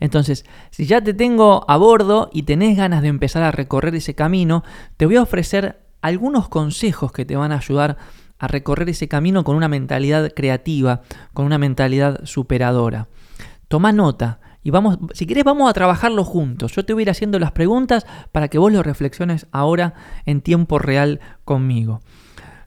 Entonces, 0.00 0.44
si 0.70 0.86
ya 0.86 1.00
te 1.02 1.14
tengo 1.14 1.64
a 1.68 1.76
bordo 1.76 2.30
y 2.32 2.42
tenés 2.42 2.76
ganas 2.76 3.02
de 3.02 3.08
empezar 3.08 3.42
a 3.42 3.52
recorrer 3.52 3.94
ese 3.94 4.14
camino, 4.14 4.64
te 4.96 5.06
voy 5.06 5.16
a 5.16 5.22
ofrecer 5.22 5.86
algunos 6.02 6.48
consejos 6.48 7.12
que 7.12 7.24
te 7.24 7.36
van 7.36 7.52
a 7.52 7.58
ayudar 7.58 7.98
a 8.40 8.48
recorrer 8.48 8.88
ese 8.88 9.06
camino 9.06 9.44
con 9.44 9.54
una 9.54 9.68
mentalidad 9.68 10.32
creativa, 10.34 11.02
con 11.34 11.44
una 11.44 11.58
mentalidad 11.58 12.24
superadora. 12.24 13.08
Toma 13.68 13.92
nota 13.92 14.40
Y 14.62 14.70
vamos, 14.70 14.98
si 15.12 15.26
querés, 15.26 15.44
vamos 15.44 15.70
a 15.70 15.72
trabajarlo 15.74 16.24
juntos. 16.24 16.72
Yo 16.74 16.84
te 16.84 16.92
voy 16.92 17.02
a 17.02 17.04
ir 17.04 17.10
haciendo 17.10 17.38
las 17.38 17.52
preguntas 17.52 18.06
para 18.32 18.48
que 18.48 18.58
vos 18.58 18.72
lo 18.72 18.82
reflexiones 18.82 19.46
ahora 19.52 19.94
en 20.26 20.40
tiempo 20.40 20.78
real 20.78 21.20
conmigo. 21.44 22.00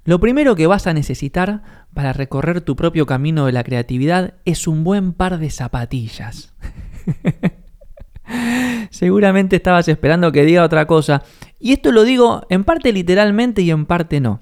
Lo 0.05 0.19
primero 0.19 0.55
que 0.55 0.67
vas 0.67 0.87
a 0.87 0.93
necesitar 0.93 1.61
para 1.93 2.13
recorrer 2.13 2.61
tu 2.61 2.75
propio 2.75 3.05
camino 3.05 3.45
de 3.45 3.51
la 3.51 3.63
creatividad 3.63 4.35
es 4.45 4.67
un 4.67 4.83
buen 4.83 5.13
par 5.13 5.39
de 5.39 5.49
zapatillas. 5.49 6.53
Seguramente 8.89 9.55
estabas 9.55 9.87
esperando 9.87 10.31
que 10.31 10.45
diga 10.45 10.63
otra 10.63 10.87
cosa. 10.87 11.23
Y 11.59 11.73
esto 11.73 11.91
lo 11.91 12.03
digo 12.03 12.45
en 12.49 12.63
parte 12.63 12.91
literalmente 12.91 13.61
y 13.61 13.71
en 13.71 13.85
parte 13.85 14.19
no. 14.19 14.41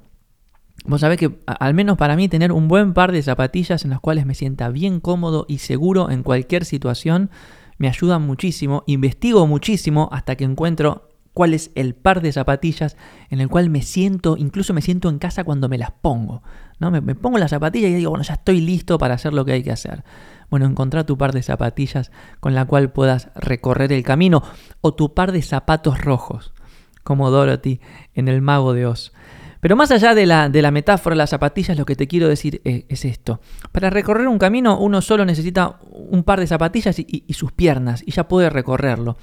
Vos 0.85 1.01
sabés 1.01 1.17
que, 1.17 1.39
al 1.45 1.73
menos 1.73 1.97
para 1.97 2.15
mí, 2.15 2.27
tener 2.27 2.51
un 2.51 2.67
buen 2.67 2.93
par 2.93 3.11
de 3.11 3.21
zapatillas 3.21 3.83
en 3.83 3.91
las 3.91 3.99
cuales 3.99 4.25
me 4.25 4.33
sienta 4.33 4.69
bien 4.69 4.99
cómodo 4.99 5.45
y 5.47 5.59
seguro 5.59 6.09
en 6.09 6.23
cualquier 6.23 6.65
situación 6.65 7.29
me 7.77 7.87
ayuda 7.87 8.19
muchísimo. 8.19 8.83
Investigo 8.87 9.45
muchísimo 9.45 10.09
hasta 10.11 10.35
que 10.35 10.43
encuentro 10.43 11.09
cuál 11.33 11.53
es 11.53 11.71
el 11.75 11.95
par 11.95 12.21
de 12.21 12.31
zapatillas 12.31 12.97
en 13.29 13.41
el 13.41 13.47
cual 13.47 13.69
me 13.69 13.81
siento, 13.81 14.37
incluso 14.37 14.73
me 14.73 14.81
siento 14.81 15.09
en 15.09 15.19
casa 15.19 15.43
cuando 15.43 15.69
me 15.69 15.77
las 15.77 15.91
pongo. 15.91 16.41
¿no? 16.79 16.91
Me, 16.91 16.99
me, 16.99 17.15
pongo 17.15 17.37
las 17.37 17.51
zapatillas 17.51 17.91
y 17.91 17.95
digo, 17.95 18.09
bueno, 18.09 18.23
ya 18.23 18.33
estoy 18.33 18.59
listo 18.59 18.97
para 18.97 19.15
hacer 19.15 19.33
lo 19.33 19.45
que 19.45 19.53
hay 19.53 19.63
que 19.63 19.71
hacer. 19.71 20.03
Bueno, 20.49 20.65
encontrar 20.65 21.05
tu 21.05 21.17
par 21.17 21.31
de 21.31 21.43
zapatillas 21.43 22.11
con 22.39 22.53
la 22.53 22.65
cual 22.65 22.91
puedas 22.91 23.29
recorrer 23.35 23.93
el 23.93 24.03
camino 24.03 24.43
o 24.81 24.93
tu 24.93 25.13
par 25.13 25.31
de 25.31 25.41
zapatos 25.41 26.01
rojos, 26.01 26.53
como 27.03 27.29
Dorothy 27.29 27.79
en 28.13 28.27
El 28.27 28.41
Mago 28.41 28.73
de 28.73 28.85
Oz. 28.85 29.13
Pero 29.61 29.75
más 29.75 29.91
allá 29.91 30.15
de 30.15 30.25
la, 30.25 30.49
de 30.49 30.61
la 30.63 30.71
metáfora, 30.71 31.15
las 31.15 31.29
zapatillas, 31.29 31.77
lo 31.77 31.85
que 31.85 31.95
te 31.95 32.07
quiero 32.07 32.27
decir 32.27 32.61
es, 32.65 33.05
esto. 33.05 33.41
Para 33.71 33.91
recorrer 33.91 34.27
un 34.27 34.39
camino 34.39 34.77
uno 34.79 35.01
solo 35.01 35.23
necesita 35.23 35.79
un 35.91 36.23
par 36.23 36.39
de 36.39 36.47
zapatillas 36.47 36.97
y, 36.97 37.23
sus 37.33 37.51
piernas 37.51 38.03
y 38.05 38.11
ya 38.11 38.27
puede 38.27 38.49
recorrerlo. 38.49 39.17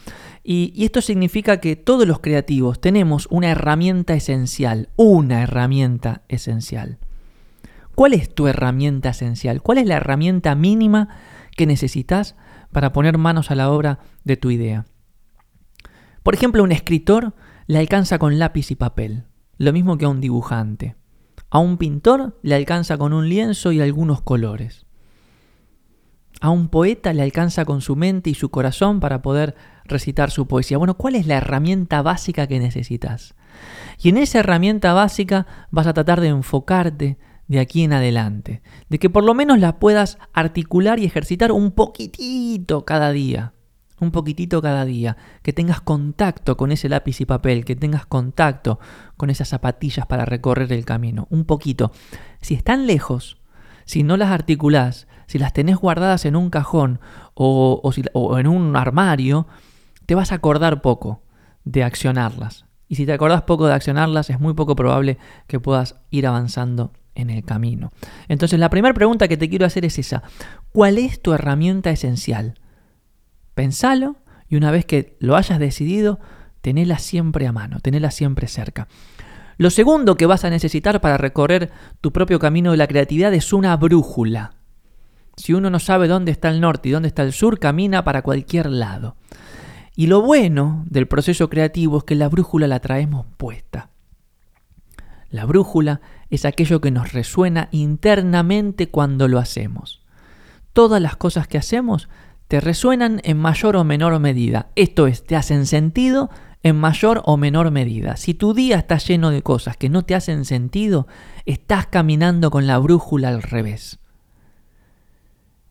Y, 0.45 0.73
y 0.76 0.85
esto 0.85 1.00
significa 1.02 1.59
que 1.59 1.75
todos 1.75 2.07
los 2.07 2.21
creativos 2.21 2.80
tenemos 2.80 3.26
una 3.30 3.50
herramienta 3.50 4.14
esencial, 4.14 4.90
una 4.95 5.42
herramienta 5.42 6.23
esencial. 6.28 6.99
¿Cuál 7.97 8.14
es 8.14 8.33
tu 8.33 8.47
herramienta 8.47 9.09
esencial? 9.09 9.61
¿Cuál 9.61 9.78
es 9.78 9.87
la 9.87 9.97
herramienta 9.97 10.54
mínima 10.54 11.09
que 11.57 11.66
necesitas 11.66 12.37
para 12.71 12.92
poner 12.92 13.18
manos 13.18 13.50
a 13.50 13.57
la 13.57 13.73
obra 13.73 13.99
de 14.23 14.37
tu 14.37 14.52
idea? 14.52 14.87
Por 16.23 16.35
ejemplo, 16.35 16.62
un 16.62 16.71
escritor 16.71 17.35
le 17.66 17.78
alcanza 17.78 18.21
con 18.21 18.38
lápiz 18.38 18.71
y 18.71 18.76
papel 18.76 19.25
lo 19.59 19.73
mismo 19.73 19.99
que 19.99 20.05
a 20.05 20.09
un 20.09 20.21
dibujante. 20.21 20.97
A 21.50 21.59
un 21.59 21.77
pintor 21.77 22.38
le 22.43 22.55
alcanza 22.55 22.97
con 22.97 23.12
un 23.12 23.29
lienzo 23.29 23.73
y 23.73 23.81
algunos 23.81 24.23
colores. 24.23 24.87
A 26.41 26.50
un 26.50 26.69
poeta 26.69 27.12
le 27.12 27.23
alcanza 27.23 27.65
con 27.65 27.81
su 27.81 27.97
mente 27.97 28.31
y 28.31 28.35
su 28.35 28.50
corazón 28.50 29.00
para 29.00 29.23
poder 29.23 29.57
recitar 29.85 30.31
su 30.31 30.47
poesía. 30.47 30.79
Bueno, 30.79 30.97
¿cuál 30.97 31.17
es 31.17 31.27
la 31.27 31.37
herramienta 31.37 32.00
básica 32.03 32.47
que 32.47 32.61
necesitas? 32.61 33.35
Y 34.00 34.11
en 34.11 34.19
esa 34.19 34.38
herramienta 34.38 34.93
básica 34.93 35.47
vas 35.71 35.88
a 35.88 35.95
tratar 35.95 36.21
de 36.21 36.29
enfocarte 36.29 37.19
de 37.49 37.59
aquí 37.59 37.83
en 37.83 37.95
adelante, 37.95 38.62
de 38.88 38.99
que 38.99 39.11
por 39.11 39.25
lo 39.25 39.35
menos 39.35 39.59
la 39.59 39.81
puedas 39.81 40.19
articular 40.33 41.00
y 41.00 41.07
ejercitar 41.07 41.50
un 41.50 41.73
poquitito 41.73 42.85
cada 42.85 43.11
día 43.11 43.55
un 44.00 44.11
poquitito 44.11 44.62
cada 44.62 44.85
día, 44.85 45.17
que 45.43 45.52
tengas 45.52 45.81
contacto 45.81 46.57
con 46.57 46.73
ese 46.73 46.88
lápiz 46.88 47.21
y 47.21 47.26
papel, 47.26 47.64
que 47.64 47.76
tengas 47.76 48.07
contacto 48.07 48.78
con 49.17 49.31
esas 49.31 49.49
zapatillas 49.49 50.07
para 50.07 50.25
recorrer 50.25 50.73
el 50.73 50.85
camino, 50.85 51.26
un 51.31 51.45
poquito. 51.45 51.93
Si 52.40 52.55
están 52.55 52.87
lejos, 52.87 53.38
si 53.85 54.02
no 54.02 54.17
las 54.17 54.31
articulás, 54.31 55.09
si 55.26 55.38
las 55.38 55.52
tenés 55.52 55.76
guardadas 55.76 56.25
en 56.25 56.37
un 56.37 56.50
cajón 56.50 57.00
o, 57.35 57.81
o 58.12 58.38
en 58.38 58.47
un 58.47 58.76
armario, 58.76 59.47
te 60.07 60.14
vas 60.14 60.33
a 60.33 60.37
acordar 60.37 60.81
poco 60.81 61.23
de 61.64 61.85
accionarlas. 61.85 62.67
Y 62.88 62.95
si 62.95 63.05
te 63.05 63.12
acordás 63.12 63.43
poco 63.43 63.67
de 63.67 63.75
accionarlas, 63.75 64.31
es 64.31 64.40
muy 64.40 64.55
poco 64.55 64.75
probable 64.75 65.19
que 65.47 65.61
puedas 65.61 65.97
ir 66.11 66.26
avanzando 66.26 66.93
en 67.14 67.31
el 67.31 67.45
camino. 67.45 67.93
Entonces, 68.28 68.59
la 68.59 68.71
primera 68.71 68.95
pregunta 68.95 69.28
que 69.28 69.37
te 69.37 69.50
quiero 69.50 69.67
hacer 69.67 69.85
es 69.85 69.99
esa. 69.99 70.23
¿Cuál 70.73 70.97
es 70.97 71.21
tu 71.21 71.35
herramienta 71.35 71.90
esencial? 71.90 72.55
Pensalo 73.59 74.15
y 74.49 74.55
una 74.55 74.71
vez 74.71 74.87
que 74.87 75.17
lo 75.19 75.35
hayas 75.35 75.59
decidido, 75.59 76.21
tenela 76.61 77.00
siempre 77.00 77.45
a 77.49 77.50
mano, 77.50 77.81
tenela 77.81 78.12
siempre 78.12 78.47
cerca. 78.47 78.87
Lo 79.57 79.71
segundo 79.71 80.17
que 80.17 80.27
vas 80.27 80.45
a 80.45 80.50
necesitar 80.50 81.00
para 81.00 81.17
recorrer 81.17 81.73
tu 82.00 82.12
propio 82.12 82.38
camino 82.38 82.71
de 82.71 82.77
la 82.77 82.87
creatividad 82.87 83.35
es 83.35 83.53
una 83.53 83.77
brújula. 83.77 84.53
Si 85.37 85.55
uno 85.55 85.71
no 85.71 85.81
sabe 85.81 86.07
dónde 86.07 86.31
está 86.31 86.50
el 86.50 86.61
norte 86.61 86.88
y 86.88 86.93
dónde 86.93 87.09
está 87.09 87.25
el 87.25 87.33
sur, 87.33 87.59
camina 87.59 88.05
para 88.05 88.23
cualquier 88.23 88.67
lado. 88.67 89.17
Y 89.97 90.07
lo 90.07 90.23
bueno 90.23 90.85
del 90.88 91.09
proceso 91.09 91.50
creativo 91.50 91.99
es 91.99 92.05
que 92.05 92.15
la 92.15 92.29
brújula 92.29 92.69
la 92.69 92.79
traemos 92.79 93.27
puesta. 93.38 93.91
La 95.31 95.47
brújula 95.47 96.00
es 96.31 96.45
aquello 96.45 96.81
que 96.81 96.93
nos 96.93 97.12
resuena 97.12 97.71
internamente 97.73 98.88
cuando 98.88 99.27
lo 99.27 99.41
hacemos. 99.41 100.00
Todas 100.73 101.03
las 101.03 101.17
cosas 101.17 101.49
que 101.49 101.59
hacemos 101.59 102.09
te 102.49 102.61
resuenan 102.61 103.21
en 103.25 103.37
mayor 103.37 103.76
o 103.76 103.85
menor 103.85 104.19
medida. 104.19 104.71
Esto 104.75 105.07
es, 105.07 105.25
te 105.25 105.37
hacen 105.37 105.67
sentido 105.67 106.31
en 106.62 106.76
mayor 106.76 107.23
o 107.25 107.37
menor 107.37 107.71
medida. 107.71 108.17
Si 108.17 108.35
tu 108.35 108.55
día 108.55 108.78
está 108.78 108.99
lleno 108.99 109.31
de 109.31 109.43
cosas 109.43 109.76
que 109.76 109.88
no 109.88 110.02
te 110.02 110.14
hacen 110.14 110.45
sentido, 110.45 111.07
estás 111.45 111.87
caminando 111.87 112.50
con 112.50 112.67
la 112.67 112.78
brújula 112.78 113.28
al 113.28 113.43
revés. 113.43 114.00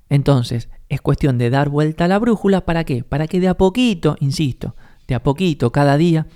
Entonces, 0.09 0.69
es 0.87 1.01
cuestión 1.01 1.37
de 1.37 1.49
dar 1.49 1.67
vuelta 1.67 2.05
a 2.05 2.07
la 2.07 2.19
brújula, 2.19 2.63
¿para 2.63 2.85
qué? 2.85 3.03
Para 3.03 3.27
que 3.27 3.41
de 3.41 3.49
a 3.49 3.57
poquito, 3.57 4.15
insisto, 4.21 4.75
de 5.07 5.15
a 5.15 5.23
poquito, 5.23 5.71
cada 5.71 5.97
día, 5.97 6.27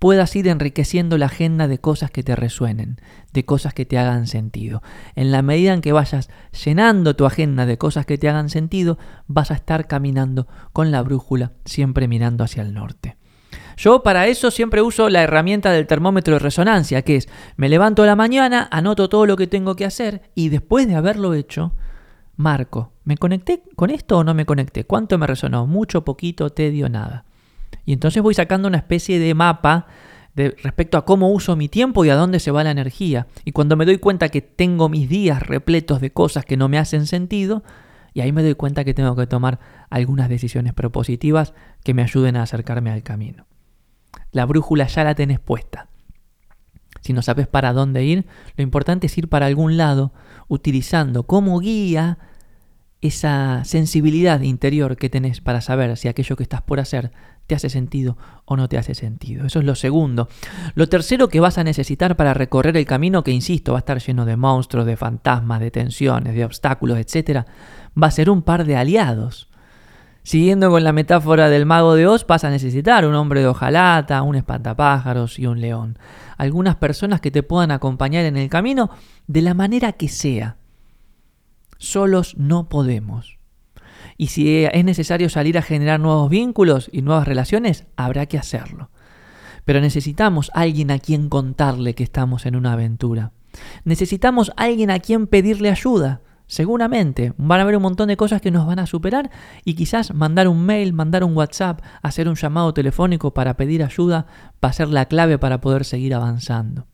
puedas 0.00 0.34
ir 0.34 0.48
enriqueciendo 0.48 1.18
la 1.18 1.26
agenda 1.26 1.68
de 1.68 1.78
cosas 1.78 2.10
que 2.10 2.22
te 2.22 2.34
resuenen, 2.34 3.00
de 3.32 3.44
cosas 3.44 3.74
que 3.74 3.84
te 3.84 3.98
hagan 3.98 4.26
sentido. 4.26 4.82
En 5.14 5.30
la 5.30 5.42
medida 5.42 5.74
en 5.74 5.82
que 5.82 5.92
vayas 5.92 6.30
llenando 6.64 7.14
tu 7.14 7.26
agenda 7.26 7.66
de 7.66 7.78
cosas 7.78 8.06
que 8.06 8.16
te 8.18 8.28
hagan 8.28 8.48
sentido, 8.48 8.98
vas 9.28 9.50
a 9.50 9.54
estar 9.54 9.86
caminando 9.86 10.48
con 10.72 10.90
la 10.90 11.02
brújula 11.02 11.52
siempre 11.66 12.08
mirando 12.08 12.42
hacia 12.42 12.62
el 12.62 12.72
norte. 12.72 13.18
Yo 13.76 14.02
para 14.02 14.26
eso 14.26 14.50
siempre 14.50 14.80
uso 14.80 15.10
la 15.10 15.22
herramienta 15.22 15.70
del 15.70 15.86
termómetro 15.86 16.34
de 16.34 16.40
resonancia, 16.40 17.02
que 17.02 17.16
es 17.16 17.28
me 17.56 17.68
levanto 17.68 18.02
a 18.02 18.06
la 18.06 18.16
mañana, 18.16 18.68
anoto 18.70 19.10
todo 19.10 19.26
lo 19.26 19.36
que 19.36 19.46
tengo 19.46 19.76
que 19.76 19.84
hacer 19.84 20.30
y 20.34 20.48
después 20.48 20.88
de 20.88 20.94
haberlo 20.94 21.34
hecho, 21.34 21.74
marco, 22.36 22.94
¿me 23.04 23.18
conecté 23.18 23.62
con 23.76 23.90
esto 23.90 24.18
o 24.18 24.24
no 24.24 24.32
me 24.32 24.46
conecté? 24.46 24.84
¿Cuánto 24.84 25.18
me 25.18 25.26
resonó? 25.26 25.66
¿Mucho, 25.66 26.04
poquito, 26.06 26.50
tedio, 26.50 26.88
nada? 26.88 27.24
Y 27.84 27.92
entonces 27.92 28.22
voy 28.22 28.34
sacando 28.34 28.68
una 28.68 28.78
especie 28.78 29.18
de 29.18 29.34
mapa 29.34 29.86
de, 30.34 30.56
respecto 30.62 30.96
a 30.96 31.04
cómo 31.04 31.30
uso 31.30 31.56
mi 31.56 31.68
tiempo 31.68 32.04
y 32.04 32.10
a 32.10 32.14
dónde 32.14 32.40
se 32.40 32.50
va 32.50 32.64
la 32.64 32.70
energía. 32.70 33.26
Y 33.44 33.52
cuando 33.52 33.76
me 33.76 33.84
doy 33.84 33.98
cuenta 33.98 34.28
que 34.28 34.42
tengo 34.42 34.88
mis 34.88 35.08
días 35.08 35.42
repletos 35.42 36.00
de 36.00 36.12
cosas 36.12 36.44
que 36.44 36.56
no 36.56 36.68
me 36.68 36.78
hacen 36.78 37.06
sentido, 37.06 37.62
y 38.12 38.20
ahí 38.20 38.32
me 38.32 38.42
doy 38.42 38.54
cuenta 38.54 38.84
que 38.84 38.94
tengo 38.94 39.14
que 39.16 39.26
tomar 39.26 39.60
algunas 39.88 40.28
decisiones 40.28 40.72
propositivas 40.72 41.54
que 41.84 41.94
me 41.94 42.02
ayuden 42.02 42.36
a 42.36 42.42
acercarme 42.42 42.90
al 42.90 43.02
camino. 43.02 43.46
La 44.32 44.46
brújula 44.46 44.86
ya 44.86 45.04
la 45.04 45.14
tenés 45.14 45.40
puesta. 45.40 45.88
Si 47.00 47.12
no 47.12 47.22
sabes 47.22 47.46
para 47.46 47.72
dónde 47.72 48.04
ir, 48.04 48.26
lo 48.56 48.62
importante 48.62 49.06
es 49.06 49.16
ir 49.16 49.28
para 49.28 49.46
algún 49.46 49.76
lado, 49.76 50.12
utilizando 50.48 51.24
como 51.24 51.58
guía 51.60 52.18
esa 53.00 53.64
sensibilidad 53.64 54.40
interior 54.42 54.96
que 54.96 55.08
tenés 55.08 55.40
para 55.40 55.62
saber 55.62 55.96
si 55.96 56.08
aquello 56.08 56.36
que 56.36 56.42
estás 56.42 56.60
por 56.60 56.80
hacer 56.80 57.12
te 57.50 57.56
hace 57.56 57.68
sentido 57.68 58.16
o 58.44 58.56
no 58.56 58.68
te 58.68 58.78
hace 58.78 58.94
sentido. 58.94 59.44
Eso 59.44 59.58
es 59.58 59.64
lo 59.64 59.74
segundo. 59.74 60.28
Lo 60.76 60.88
tercero 60.88 61.28
que 61.28 61.40
vas 61.40 61.58
a 61.58 61.64
necesitar 61.64 62.14
para 62.14 62.32
recorrer 62.32 62.76
el 62.76 62.86
camino, 62.86 63.24
que 63.24 63.32
insisto, 63.32 63.72
va 63.72 63.78
a 63.78 63.80
estar 63.80 63.98
lleno 63.98 64.24
de 64.24 64.36
monstruos, 64.36 64.86
de 64.86 64.96
fantasmas, 64.96 65.58
de 65.58 65.72
tensiones, 65.72 66.36
de 66.36 66.44
obstáculos, 66.44 66.96
etc., 66.96 67.44
va 68.00 68.06
a 68.06 68.10
ser 68.12 68.30
un 68.30 68.42
par 68.42 68.64
de 68.64 68.76
aliados. 68.76 69.48
Siguiendo 70.22 70.70
con 70.70 70.84
la 70.84 70.92
metáfora 70.92 71.48
del 71.48 71.66
mago 71.66 71.96
de 71.96 72.06
Oz, 72.06 72.24
vas 72.24 72.44
a 72.44 72.50
necesitar 72.50 73.04
un 73.04 73.16
hombre 73.16 73.40
de 73.40 73.48
hojalata, 73.48 74.22
un 74.22 74.36
espantapájaros 74.36 75.40
y 75.40 75.46
un 75.46 75.60
león. 75.60 75.98
Algunas 76.36 76.76
personas 76.76 77.20
que 77.20 77.32
te 77.32 77.42
puedan 77.42 77.72
acompañar 77.72 78.24
en 78.26 78.36
el 78.36 78.48
camino 78.48 78.90
de 79.26 79.42
la 79.42 79.54
manera 79.54 79.94
que 79.94 80.06
sea 80.06 80.56
solos 81.78 82.36
no 82.36 82.68
podemos. 82.68 83.39
Y 84.20 84.26
si 84.26 84.66
es 84.66 84.84
necesario 84.84 85.30
salir 85.30 85.56
a 85.56 85.62
generar 85.62 85.98
nuevos 85.98 86.28
vínculos 86.28 86.90
y 86.92 87.00
nuevas 87.00 87.26
relaciones, 87.26 87.86
habrá 87.96 88.26
que 88.26 88.36
hacerlo. 88.36 88.90
Pero 89.64 89.80
necesitamos 89.80 90.50
alguien 90.52 90.90
a 90.90 90.98
quien 90.98 91.30
contarle 91.30 91.94
que 91.94 92.02
estamos 92.02 92.44
en 92.44 92.54
una 92.54 92.74
aventura. 92.74 93.32
Necesitamos 93.84 94.52
alguien 94.58 94.90
a 94.90 94.98
quien 94.98 95.26
pedirle 95.26 95.70
ayuda. 95.70 96.20
Seguramente 96.46 97.32
van 97.38 97.60
a 97.60 97.62
haber 97.62 97.76
un 97.76 97.82
montón 97.82 98.08
de 98.08 98.18
cosas 98.18 98.42
que 98.42 98.50
nos 98.50 98.66
van 98.66 98.78
a 98.78 98.84
superar 98.84 99.30
y 99.64 99.72
quizás 99.72 100.12
mandar 100.12 100.48
un 100.48 100.66
mail, 100.66 100.92
mandar 100.92 101.24
un 101.24 101.34
WhatsApp, 101.34 101.80
hacer 102.02 102.28
un 102.28 102.34
llamado 102.34 102.74
telefónico 102.74 103.32
para 103.32 103.56
pedir 103.56 103.82
ayuda 103.82 104.26
va 104.62 104.68
a 104.68 104.74
ser 104.74 104.88
la 104.88 105.06
clave 105.06 105.38
para 105.38 105.62
poder 105.62 105.86
seguir 105.86 106.12
avanzando. 106.12 106.86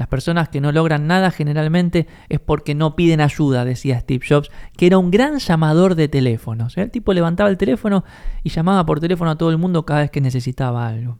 Las 0.00 0.08
personas 0.08 0.48
que 0.48 0.62
no 0.62 0.72
logran 0.72 1.06
nada 1.06 1.30
generalmente 1.30 2.06
es 2.30 2.40
porque 2.40 2.74
no 2.74 2.96
piden 2.96 3.20
ayuda, 3.20 3.66
decía 3.66 4.00
Steve 4.00 4.24
Jobs, 4.26 4.50
que 4.78 4.86
era 4.86 4.96
un 4.96 5.10
gran 5.10 5.38
llamador 5.40 5.94
de 5.94 6.08
teléfonos. 6.08 6.78
El 6.78 6.90
tipo 6.90 7.12
levantaba 7.12 7.50
el 7.50 7.58
teléfono 7.58 8.02
y 8.42 8.48
llamaba 8.48 8.86
por 8.86 8.98
teléfono 8.98 9.30
a 9.30 9.36
todo 9.36 9.50
el 9.50 9.58
mundo 9.58 9.84
cada 9.84 10.00
vez 10.00 10.10
que 10.10 10.22
necesitaba 10.22 10.88
algo. 10.88 11.18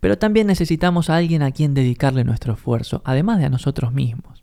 Pero 0.00 0.16
también 0.16 0.46
necesitamos 0.46 1.10
a 1.10 1.16
alguien 1.16 1.42
a 1.42 1.50
quien 1.50 1.74
dedicarle 1.74 2.24
nuestro 2.24 2.54
esfuerzo, 2.54 3.02
además 3.04 3.38
de 3.38 3.44
a 3.44 3.50
nosotros 3.50 3.92
mismos. 3.92 4.42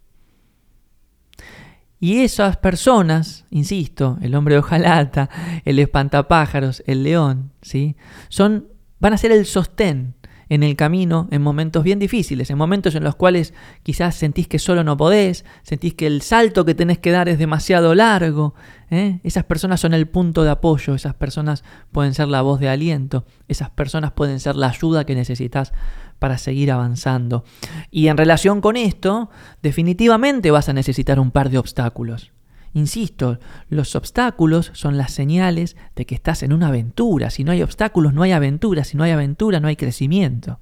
Y 1.99 2.19
esas 2.19 2.57
personas, 2.57 3.45
insisto, 3.49 4.19
el 4.21 4.35
hombre 4.35 4.53
de 4.53 4.59
hojalata, 4.59 5.31
el 5.65 5.79
espantapájaros, 5.79 6.83
el 6.85 7.01
león, 7.01 7.53
¿sí? 7.63 7.95
Son, 8.29 8.67
van 8.99 9.13
a 9.13 9.17
ser 9.17 9.31
el 9.31 9.47
sostén 9.47 10.13
en 10.51 10.63
el 10.63 10.75
camino 10.75 11.29
en 11.31 11.41
momentos 11.41 11.81
bien 11.81 11.97
difíciles, 11.97 12.49
en 12.49 12.57
momentos 12.57 12.93
en 12.95 13.05
los 13.05 13.15
cuales 13.15 13.53
quizás 13.83 14.15
sentís 14.15 14.49
que 14.49 14.59
solo 14.59 14.83
no 14.83 14.97
podés, 14.97 15.45
sentís 15.63 15.93
que 15.93 16.05
el 16.05 16.21
salto 16.21 16.65
que 16.65 16.75
tenés 16.75 16.99
que 16.99 17.11
dar 17.11 17.29
es 17.29 17.39
demasiado 17.39 17.95
largo. 17.95 18.53
¿eh? 18.89 19.21
Esas 19.23 19.45
personas 19.45 19.79
son 19.79 19.93
el 19.93 20.09
punto 20.09 20.43
de 20.43 20.49
apoyo, 20.49 20.93
esas 20.93 21.13
personas 21.13 21.63
pueden 21.93 22.13
ser 22.13 22.27
la 22.27 22.41
voz 22.41 22.59
de 22.59 22.67
aliento, 22.67 23.25
esas 23.47 23.69
personas 23.69 24.11
pueden 24.11 24.41
ser 24.41 24.57
la 24.57 24.67
ayuda 24.67 25.05
que 25.05 25.15
necesitas 25.15 25.71
para 26.19 26.37
seguir 26.37 26.69
avanzando. 26.69 27.45
Y 27.89 28.07
en 28.07 28.17
relación 28.17 28.59
con 28.59 28.75
esto, 28.75 29.29
definitivamente 29.63 30.51
vas 30.51 30.67
a 30.67 30.73
necesitar 30.73 31.17
un 31.21 31.31
par 31.31 31.49
de 31.49 31.59
obstáculos. 31.59 32.33
Insisto, 32.73 33.39
los 33.69 33.95
obstáculos 33.95 34.71
son 34.73 34.97
las 34.97 35.11
señales 35.11 35.75
de 35.95 36.05
que 36.05 36.15
estás 36.15 36.43
en 36.43 36.53
una 36.53 36.67
aventura. 36.67 37.29
Si 37.29 37.43
no 37.43 37.51
hay 37.51 37.61
obstáculos, 37.61 38.13
no 38.13 38.23
hay 38.23 38.31
aventura. 38.31 38.83
Si 38.83 38.95
no 38.95 39.03
hay 39.03 39.11
aventura, 39.11 39.59
no 39.59 39.67
hay 39.67 39.75
crecimiento. 39.75 40.59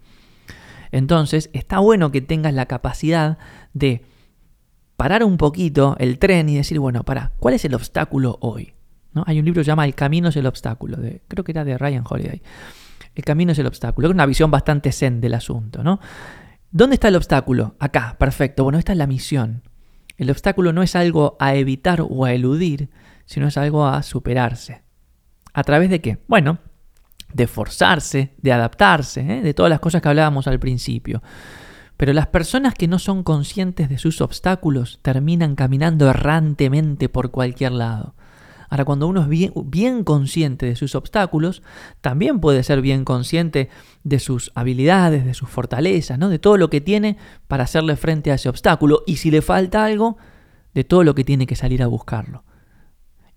Entonces, 0.92 1.50
está 1.54 1.80
bueno 1.80 2.12
que 2.12 2.22
tengas 2.22 2.54
la 2.54 2.66
capacidad 2.66 3.38
de 3.74 4.04
parar 4.98 5.24
un 5.24 5.38
poquito 5.38 5.96
el 6.00 6.20
tren 6.20 6.50
y 6.50 6.56
decir, 6.56 6.80
bueno, 6.80 7.04
para, 7.04 7.32
¿cuál 7.40 7.54
es 7.54 7.64
el 7.64 7.76
obstáculo 7.76 8.38
hoy? 8.42 8.74
¿No? 9.14 9.24
Hay 9.28 9.40
un 9.40 9.46
libro 9.46 9.60
que 9.60 9.66
se 9.66 9.72
llama 9.72 9.86
El 9.86 9.96
camino 9.96 10.30
es 10.30 10.36
el 10.36 10.46
obstáculo, 10.46 10.98
de, 10.98 11.22
creo 11.28 11.44
que 11.44 11.52
era 11.52 11.64
de 11.64 11.78
Ryan 11.78 12.04
Holiday. 12.08 12.42
El 13.16 13.24
camino 13.24 13.52
es 13.52 13.60
el 13.60 13.68
obstáculo. 13.68 14.08
Es 14.08 14.14
una 14.14 14.26
visión 14.26 14.52
bastante 14.52 14.92
zen 14.92 15.22
del 15.22 15.34
asunto, 15.34 15.84
¿no? 15.84 16.00
¿Dónde 16.72 16.96
está 16.96 17.08
el 17.08 17.16
obstáculo? 17.16 17.76
Acá, 17.80 18.16
perfecto. 18.20 18.64
Bueno, 18.64 18.78
esta 18.78 18.92
es 18.92 18.98
la 18.98 19.08
misión. 19.08 19.64
El 20.20 20.30
obstáculo 20.30 20.74
no 20.74 20.84
es 20.84 20.98
algo 20.98 21.38
a 21.40 21.56
evitar 21.56 22.02
o 22.02 22.26
a 22.26 22.34
eludir, 22.34 22.90
sino 23.26 23.48
es 23.48 23.58
algo 23.58 23.88
a 23.88 24.04
superarse. 24.04 24.84
¿A 25.54 25.64
través 25.64 25.90
de 25.90 26.02
qué? 26.02 26.18
Bueno, 26.28 26.60
de 27.34 27.48
forzarse, 27.48 28.34
de 28.42 28.52
adaptarse, 28.52 29.22
¿eh? 29.22 29.42
de 29.42 29.54
todas 29.54 29.70
las 29.70 29.80
cosas 29.80 30.02
que 30.02 30.10
hablábamos 30.10 30.46
al 30.48 30.60
principio. 30.60 31.24
Pero 31.96 32.12
las 32.12 32.28
personas 32.28 32.74
que 32.74 32.90
no 32.90 33.00
son 33.00 33.24
conscientes 33.24 33.88
de 33.88 33.98
sus 33.98 34.20
obstáculos 34.20 35.00
terminan 35.02 35.56
caminando 35.56 36.10
errantemente 36.10 37.08
por 37.08 37.32
cualquier 37.32 37.72
lado. 37.72 38.14
Ahora, 38.70 38.86
cuando 38.86 39.08
uno 39.08 39.22
es 39.22 39.28
bien, 39.66 40.04
consciente 40.04 40.68
de 40.68 40.76
sus 40.76 40.94
obstáculos, 40.96 41.64
también 42.02 42.40
puede 42.40 42.64
ser 42.64 42.82
bien 42.82 43.04
consciente 43.04 43.70
de 44.04 44.20
sus 44.20 44.52
habilidades, 44.54 45.26
de 45.26 45.34
sus 45.34 45.50
fortalezas, 45.50 46.20
¿no? 46.20 46.30
de 46.30 46.40
todo 46.40 46.58
lo 46.58 46.70
que 46.70 46.80
tiene 46.80 47.18
para 47.48 47.64
hacerle 47.64 47.96
frente 47.96 48.32
a 48.32 48.36
ese 48.36 48.48
obstáculo. 48.48 49.04
Y 49.08 49.18
si 49.18 49.32
le 49.32 49.42
falta 49.42 49.84
algo, 49.84 50.18
de 50.74 50.84
todo 50.84 51.04
lo 51.04 51.16
que 51.16 51.24
tiene 51.24 51.48
que 51.48 51.56
salir 51.56 51.82
a 51.82 51.88
buscarlo. 51.88 52.44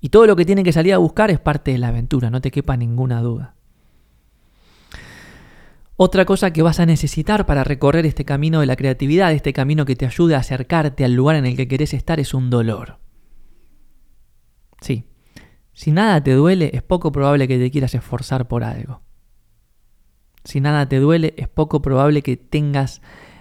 Y 0.00 0.10
todo 0.10 0.26
lo 0.26 0.36
que 0.36 0.44
tiene 0.44 0.64
que 0.64 0.72
salir 0.72 0.92
a 0.92 0.98
buscar 0.98 1.30
es 1.30 1.40
parte 1.40 1.72
de 1.72 1.78
la 1.78 1.88
aventura, 1.88 2.28
no 2.28 2.40
te 2.40 2.50
quepa 2.50 2.76
ninguna 2.76 3.22
duda. 3.22 3.54
Otra 5.96 6.24
cosa 6.24 6.52
que 6.52 6.62
vas 6.62 6.80
a 6.80 6.86
necesitar 6.86 7.46
para 7.46 7.64
recorrer 7.64 8.04
este 8.06 8.24
camino 8.24 8.60
de 8.60 8.66
la 8.66 8.76
creatividad, 8.76 9.32
este 9.32 9.52
camino 9.52 9.84
que 9.84 9.94
te 9.94 10.04
ayude 10.04 10.34
a 10.34 10.38
acercarte 10.38 11.04
al 11.04 11.14
lugar 11.14 11.36
en 11.36 11.46
el 11.46 11.56
que 11.56 11.68
querés 11.68 11.94
estar, 11.94 12.18
es 12.18 12.34
un 12.34 12.50
dolor. 12.50 12.98
Sí, 14.80 15.04
si 15.72 15.90
nada 15.90 16.22
te 16.22 16.32
duele, 16.32 16.70
es 16.74 16.82
poco 16.82 17.12
probable 17.12 17.48
que 17.48 17.58
te 17.58 17.70
quieras 17.70 17.94
esforzar 17.94 18.48
por 18.48 18.64
algo. 18.64 19.00
Si 20.44 20.60
nada 20.60 20.88
te 20.88 20.98
duele, 20.98 21.34
es 21.36 21.48
poco 21.48 21.82
probable 21.82 22.22
que 22.22 22.36
tengas 22.36 23.00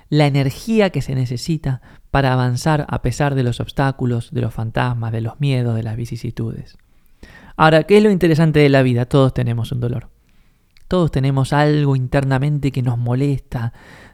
la 0.10 0.28
energía 0.28 0.90
que 0.90 1.02
se 1.02 1.16
necesita 1.16 1.82
para 2.12 2.34
avanzar 2.34 2.86
a 2.90 3.02
pesar 3.02 3.36
de 3.36 3.44
los 3.44 3.60
obstáculos, 3.60 4.32
de 4.32 4.42
los 4.42 4.54
fantasmas, 4.54 5.12
de 5.12 5.22
los 5.22 5.40
miedos, 5.40 5.76
de 5.76 5.84
las 5.84 5.96
vicisitudes. 5.96 6.78
Ahora, 7.56 7.84
¿qué 7.84 7.98
es 7.98 8.04
lo 8.04 8.12
interesante 8.12 8.60
de 8.60 8.70
la 8.70 8.84
vida? 8.84 9.06
Todos 9.06 9.34
tenemos 9.34 9.72
un 9.72 9.80
dolor. 9.80 10.10
Todos 10.88 11.12
tenemos 11.12 11.54
algo 11.54 11.96
internamente 11.96 12.72
que 12.72 12.82
nos 12.82 12.98
molesta, 12.98 13.72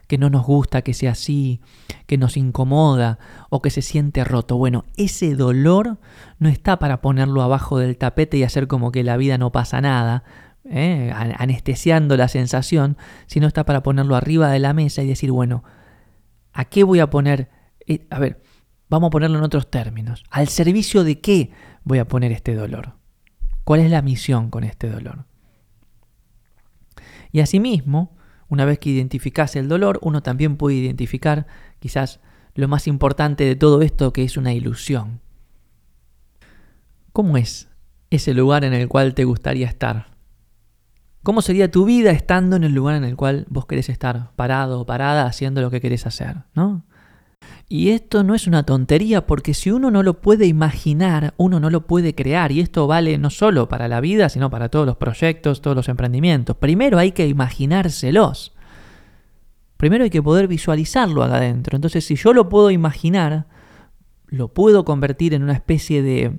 que 0.08 0.18
no 0.18 0.30
nos 0.30 0.44
gusta 0.44 0.82
que 0.82 0.94
sea 0.94 1.12
así, 1.12 1.60
que 2.06 2.16
nos 2.16 2.36
incomoda 2.36 3.18
o 3.50 3.62
que 3.62 3.70
se 3.70 3.82
siente 3.82 4.24
roto. 4.24 4.56
Bueno, 4.56 4.86
ese 4.96 5.36
dolor 5.36 5.98
no 6.38 6.48
está 6.48 6.78
para 6.78 7.02
ponerlo 7.02 7.42
abajo 7.42 7.78
del 7.78 7.96
tapete 7.98 8.38
y 8.38 8.42
hacer 8.42 8.66
como 8.66 8.90
que 8.90 9.04
la 9.04 9.18
vida 9.18 9.36
no 9.36 9.52
pasa 9.52 9.82
nada, 9.82 10.24
¿eh? 10.64 11.12
anestesiando 11.14 12.16
la 12.16 12.28
sensación, 12.28 12.96
sino 13.26 13.46
está 13.46 13.64
para 13.64 13.82
ponerlo 13.82 14.16
arriba 14.16 14.50
de 14.50 14.58
la 14.58 14.72
mesa 14.72 15.02
y 15.02 15.06
decir, 15.06 15.30
bueno, 15.30 15.62
¿a 16.54 16.64
qué 16.64 16.84
voy 16.84 17.00
a 17.00 17.10
poner? 17.10 17.50
Eh, 17.86 18.06
a 18.08 18.18
ver, 18.18 18.42
vamos 18.88 19.08
a 19.08 19.10
ponerlo 19.10 19.36
en 19.36 19.44
otros 19.44 19.70
términos. 19.70 20.24
¿Al 20.30 20.48
servicio 20.48 21.04
de 21.04 21.20
qué 21.20 21.50
voy 21.84 21.98
a 21.98 22.08
poner 22.08 22.32
este 22.32 22.54
dolor? 22.54 22.94
¿Cuál 23.64 23.80
es 23.80 23.90
la 23.90 24.00
misión 24.00 24.48
con 24.48 24.64
este 24.64 24.88
dolor? 24.88 25.26
Y 27.30 27.40
asimismo, 27.40 28.16
una 28.48 28.64
vez 28.64 28.78
que 28.78 28.90
identificas 28.90 29.56
el 29.56 29.68
dolor, 29.68 29.98
uno 30.02 30.22
también 30.22 30.56
puede 30.56 30.76
identificar 30.76 31.46
quizás 31.78 32.20
lo 32.54 32.66
más 32.68 32.86
importante 32.86 33.44
de 33.44 33.56
todo 33.56 33.82
esto 33.82 34.12
que 34.12 34.24
es 34.24 34.36
una 34.36 34.52
ilusión. 34.52 35.20
¿Cómo 37.12 37.36
es 37.36 37.68
ese 38.10 38.34
lugar 38.34 38.64
en 38.64 38.72
el 38.72 38.88
cual 38.88 39.14
te 39.14 39.24
gustaría 39.24 39.66
estar? 39.66 40.16
¿Cómo 41.22 41.42
sería 41.42 41.70
tu 41.70 41.84
vida 41.84 42.10
estando 42.10 42.56
en 42.56 42.64
el 42.64 42.72
lugar 42.72 42.94
en 42.94 43.04
el 43.04 43.16
cual 43.16 43.46
vos 43.50 43.66
querés 43.66 43.88
estar, 43.88 44.32
parado 44.34 44.80
o 44.80 44.86
parada, 44.86 45.26
haciendo 45.26 45.60
lo 45.60 45.70
que 45.70 45.80
querés 45.80 46.06
hacer? 46.06 46.44
¿no? 46.54 46.86
Y 47.70 47.90
esto 47.90 48.24
no 48.24 48.34
es 48.34 48.46
una 48.46 48.62
tontería 48.62 49.26
porque 49.26 49.52
si 49.52 49.70
uno 49.70 49.90
no 49.90 50.02
lo 50.02 50.22
puede 50.22 50.46
imaginar, 50.46 51.34
uno 51.36 51.60
no 51.60 51.68
lo 51.68 51.86
puede 51.86 52.14
crear. 52.14 52.50
Y 52.50 52.60
esto 52.60 52.86
vale 52.86 53.18
no 53.18 53.28
solo 53.28 53.68
para 53.68 53.88
la 53.88 54.00
vida, 54.00 54.30
sino 54.30 54.48
para 54.48 54.70
todos 54.70 54.86
los 54.86 54.96
proyectos, 54.96 55.60
todos 55.60 55.76
los 55.76 55.88
emprendimientos. 55.90 56.56
Primero 56.56 56.98
hay 56.98 57.12
que 57.12 57.28
imaginárselos. 57.28 58.54
Primero 59.76 60.04
hay 60.04 60.10
que 60.10 60.22
poder 60.22 60.48
visualizarlo 60.48 61.22
acá 61.22 61.36
adentro. 61.36 61.76
Entonces 61.76 62.06
si 62.06 62.16
yo 62.16 62.32
lo 62.32 62.48
puedo 62.48 62.70
imaginar, 62.70 63.46
lo 64.28 64.54
puedo 64.54 64.86
convertir 64.86 65.34
en 65.34 65.42
una 65.42 65.52
especie 65.52 66.02
de 66.02 66.38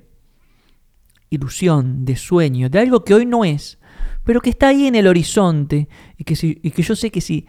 ilusión, 1.30 2.04
de 2.04 2.16
sueño, 2.16 2.68
de 2.70 2.80
algo 2.80 3.04
que 3.04 3.14
hoy 3.14 3.24
no 3.24 3.44
es, 3.44 3.78
pero 4.24 4.40
que 4.40 4.50
está 4.50 4.68
ahí 4.68 4.88
en 4.88 4.96
el 4.96 5.06
horizonte 5.06 5.88
y 6.18 6.24
que, 6.24 6.34
si, 6.34 6.58
y 6.60 6.72
que 6.72 6.82
yo 6.82 6.96
sé 6.96 7.12
que 7.12 7.20
si 7.20 7.46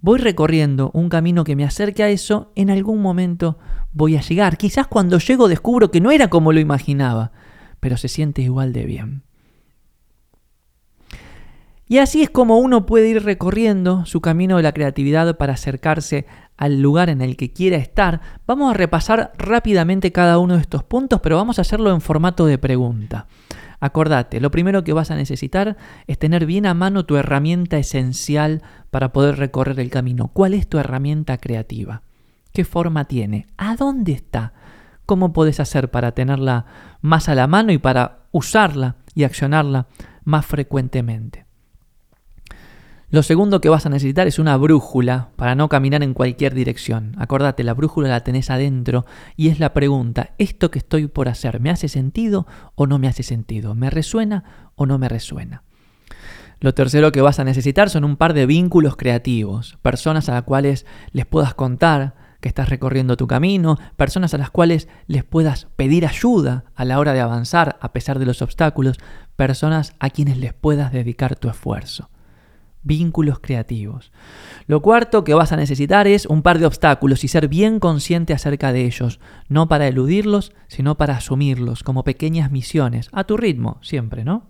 voy 0.00 0.18
recorriendo 0.18 0.90
un 0.94 1.08
camino 1.08 1.44
que 1.44 1.56
me 1.56 1.64
acerque 1.64 2.02
a 2.02 2.08
eso, 2.08 2.52
en 2.54 2.70
algún 2.70 3.02
momento 3.02 3.58
voy 3.92 4.16
a 4.16 4.20
llegar. 4.20 4.56
Quizás 4.56 4.86
cuando 4.86 5.18
llego 5.18 5.48
descubro 5.48 5.90
que 5.90 6.00
no 6.00 6.10
era 6.10 6.28
como 6.28 6.52
lo 6.52 6.60
imaginaba, 6.60 7.32
pero 7.80 7.96
se 7.96 8.08
siente 8.08 8.42
igual 8.42 8.72
de 8.72 8.84
bien. 8.84 9.22
Y 11.90 11.98
así 11.98 12.22
es 12.22 12.28
como 12.28 12.58
uno 12.58 12.84
puede 12.84 13.08
ir 13.08 13.24
recorriendo 13.24 14.04
su 14.04 14.20
camino 14.20 14.58
de 14.58 14.62
la 14.62 14.72
creatividad 14.72 15.38
para 15.38 15.54
acercarse 15.54 16.26
al 16.58 16.82
lugar 16.82 17.08
en 17.08 17.22
el 17.22 17.38
que 17.38 17.54
quiera 17.54 17.78
estar. 17.78 18.20
Vamos 18.46 18.70
a 18.70 18.74
repasar 18.74 19.32
rápidamente 19.38 20.12
cada 20.12 20.38
uno 20.38 20.56
de 20.56 20.60
estos 20.60 20.84
puntos, 20.84 21.20
pero 21.22 21.36
vamos 21.36 21.58
a 21.58 21.62
hacerlo 21.62 21.90
en 21.90 22.02
formato 22.02 22.44
de 22.44 22.58
pregunta. 22.58 23.26
Acordate, 23.80 24.40
lo 24.40 24.50
primero 24.50 24.82
que 24.82 24.92
vas 24.92 25.10
a 25.10 25.16
necesitar 25.16 25.76
es 26.06 26.18
tener 26.18 26.46
bien 26.46 26.66
a 26.66 26.74
mano 26.74 27.04
tu 27.04 27.16
herramienta 27.16 27.78
esencial 27.78 28.62
para 28.90 29.12
poder 29.12 29.36
recorrer 29.36 29.78
el 29.80 29.90
camino. 29.90 30.28
¿Cuál 30.28 30.54
es 30.54 30.68
tu 30.68 30.78
herramienta 30.78 31.38
creativa? 31.38 32.02
¿Qué 32.52 32.64
forma 32.64 33.04
tiene? 33.04 33.46
¿A 33.56 33.76
dónde 33.76 34.12
está? 34.12 34.52
¿Cómo 35.06 35.32
puedes 35.32 35.60
hacer 35.60 35.90
para 35.90 36.12
tenerla 36.12 36.66
más 37.00 37.28
a 37.28 37.34
la 37.34 37.46
mano 37.46 37.72
y 37.72 37.78
para 37.78 38.24
usarla 38.32 38.96
y 39.14 39.24
accionarla 39.24 39.86
más 40.24 40.44
frecuentemente? 40.44 41.47
Lo 43.10 43.22
segundo 43.22 43.62
que 43.62 43.70
vas 43.70 43.86
a 43.86 43.88
necesitar 43.88 44.26
es 44.26 44.38
una 44.38 44.58
brújula 44.58 45.30
para 45.36 45.54
no 45.54 45.70
caminar 45.70 46.02
en 46.02 46.12
cualquier 46.12 46.52
dirección. 46.52 47.14
Acordate, 47.16 47.64
la 47.64 47.72
brújula 47.72 48.10
la 48.10 48.22
tenés 48.22 48.50
adentro 48.50 49.06
y 49.34 49.48
es 49.48 49.60
la 49.60 49.72
pregunta, 49.72 50.34
¿esto 50.36 50.70
que 50.70 50.78
estoy 50.78 51.06
por 51.06 51.30
hacer 51.30 51.58
me 51.58 51.70
hace 51.70 51.88
sentido 51.88 52.46
o 52.74 52.86
no 52.86 52.98
me 52.98 53.08
hace 53.08 53.22
sentido? 53.22 53.74
¿Me 53.74 53.88
resuena 53.88 54.44
o 54.74 54.84
no 54.84 54.98
me 54.98 55.08
resuena? 55.08 55.62
Lo 56.60 56.74
tercero 56.74 57.10
que 57.10 57.22
vas 57.22 57.38
a 57.38 57.44
necesitar 57.44 57.88
son 57.88 58.04
un 58.04 58.18
par 58.18 58.34
de 58.34 58.44
vínculos 58.44 58.96
creativos, 58.96 59.78
personas 59.80 60.28
a 60.28 60.34
las 60.34 60.42
cuales 60.42 60.84
les 61.12 61.24
puedas 61.24 61.54
contar 61.54 62.14
que 62.42 62.48
estás 62.48 62.68
recorriendo 62.68 63.16
tu 63.16 63.26
camino, 63.26 63.78
personas 63.96 64.34
a 64.34 64.38
las 64.38 64.50
cuales 64.50 64.86
les 65.06 65.24
puedas 65.24 65.66
pedir 65.76 66.04
ayuda 66.04 66.64
a 66.74 66.84
la 66.84 66.98
hora 66.98 67.14
de 67.14 67.20
avanzar 67.20 67.78
a 67.80 67.90
pesar 67.94 68.18
de 68.18 68.26
los 68.26 68.42
obstáculos, 68.42 68.98
personas 69.34 69.94
a 69.98 70.10
quienes 70.10 70.36
les 70.36 70.52
puedas 70.52 70.92
dedicar 70.92 71.36
tu 71.36 71.48
esfuerzo 71.48 72.10
vínculos 72.88 73.38
creativos. 73.38 74.10
Lo 74.66 74.82
cuarto 74.82 75.22
que 75.22 75.34
vas 75.34 75.52
a 75.52 75.56
necesitar 75.56 76.08
es 76.08 76.26
un 76.26 76.42
par 76.42 76.58
de 76.58 76.66
obstáculos 76.66 77.22
y 77.22 77.28
ser 77.28 77.46
bien 77.46 77.78
consciente 77.78 78.32
acerca 78.32 78.72
de 78.72 78.86
ellos, 78.86 79.20
no 79.48 79.68
para 79.68 79.86
eludirlos, 79.86 80.52
sino 80.66 80.96
para 80.96 81.14
asumirlos 81.14 81.84
como 81.84 82.02
pequeñas 82.02 82.50
misiones, 82.50 83.08
a 83.12 83.22
tu 83.22 83.36
ritmo, 83.36 83.78
siempre, 83.82 84.24
¿no? 84.24 84.48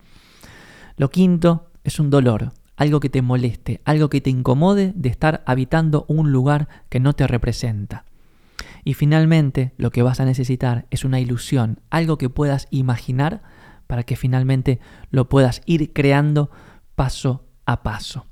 Lo 0.96 1.10
quinto 1.10 1.70
es 1.84 2.00
un 2.00 2.08
dolor, 2.08 2.52
algo 2.76 3.00
que 3.00 3.10
te 3.10 3.20
moleste, 3.20 3.82
algo 3.84 4.08
que 4.08 4.20
te 4.20 4.30
incomode 4.30 4.92
de 4.94 5.08
estar 5.10 5.42
habitando 5.44 6.06
un 6.08 6.32
lugar 6.32 6.68
que 6.88 7.00
no 7.00 7.12
te 7.12 7.26
representa. 7.26 8.04
Y 8.84 8.94
finalmente, 8.94 9.74
lo 9.76 9.90
que 9.90 10.02
vas 10.02 10.20
a 10.20 10.24
necesitar 10.24 10.86
es 10.90 11.04
una 11.04 11.20
ilusión, 11.20 11.80
algo 11.90 12.16
que 12.16 12.30
puedas 12.30 12.68
imaginar 12.70 13.42
para 13.88 14.04
que 14.04 14.16
finalmente 14.16 14.78
lo 15.10 15.28
puedas 15.28 15.62
ir 15.66 15.92
creando 15.92 16.50
paso 16.94 17.44
a 17.66 17.82
paso. 17.82 18.27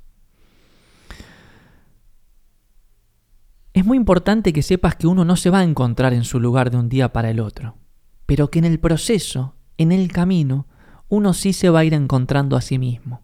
Es 3.76 3.84
muy 3.84 3.98
importante 3.98 4.54
que 4.54 4.62
sepas 4.62 4.96
que 4.96 5.06
uno 5.06 5.26
no 5.26 5.36
se 5.36 5.50
va 5.50 5.58
a 5.58 5.62
encontrar 5.62 6.14
en 6.14 6.24
su 6.24 6.40
lugar 6.40 6.70
de 6.70 6.78
un 6.78 6.88
día 6.88 7.12
para 7.12 7.28
el 7.28 7.40
otro, 7.40 7.76
pero 8.24 8.50
que 8.50 8.58
en 8.58 8.64
el 8.64 8.80
proceso, 8.80 9.54
en 9.76 9.92
el 9.92 10.10
camino, 10.10 10.66
uno 11.10 11.34
sí 11.34 11.52
se 11.52 11.68
va 11.68 11.80
a 11.80 11.84
ir 11.84 11.92
encontrando 11.92 12.56
a 12.56 12.62
sí 12.62 12.78
mismo. 12.78 13.20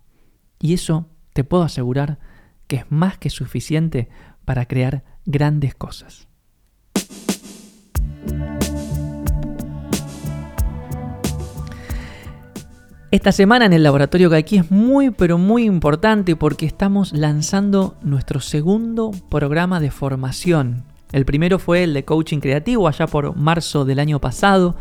Y 0.60 0.74
eso 0.74 1.08
te 1.32 1.42
puedo 1.42 1.62
asegurar 1.62 2.18
que 2.66 2.76
es 2.76 2.84
más 2.90 3.16
que 3.16 3.30
suficiente 3.30 4.10
para 4.44 4.66
crear 4.66 5.04
grandes 5.24 5.74
cosas. 5.74 6.28
Esta 13.12 13.30
semana 13.30 13.66
en 13.66 13.74
el 13.74 13.82
laboratorio 13.82 14.30
Gaiki 14.30 14.56
es 14.56 14.70
muy 14.70 15.10
pero 15.10 15.36
muy 15.36 15.64
importante 15.64 16.34
porque 16.34 16.64
estamos 16.64 17.12
lanzando 17.12 17.94
nuestro 18.00 18.40
segundo 18.40 19.10
programa 19.28 19.80
de 19.80 19.90
formación. 19.90 20.84
El 21.12 21.26
primero 21.26 21.58
fue 21.58 21.84
el 21.84 21.92
de 21.92 22.06
coaching 22.06 22.38
creativo 22.38 22.88
allá 22.88 23.06
por 23.06 23.36
marzo 23.36 23.84
del 23.84 23.98
año 23.98 24.18
pasado 24.18 24.76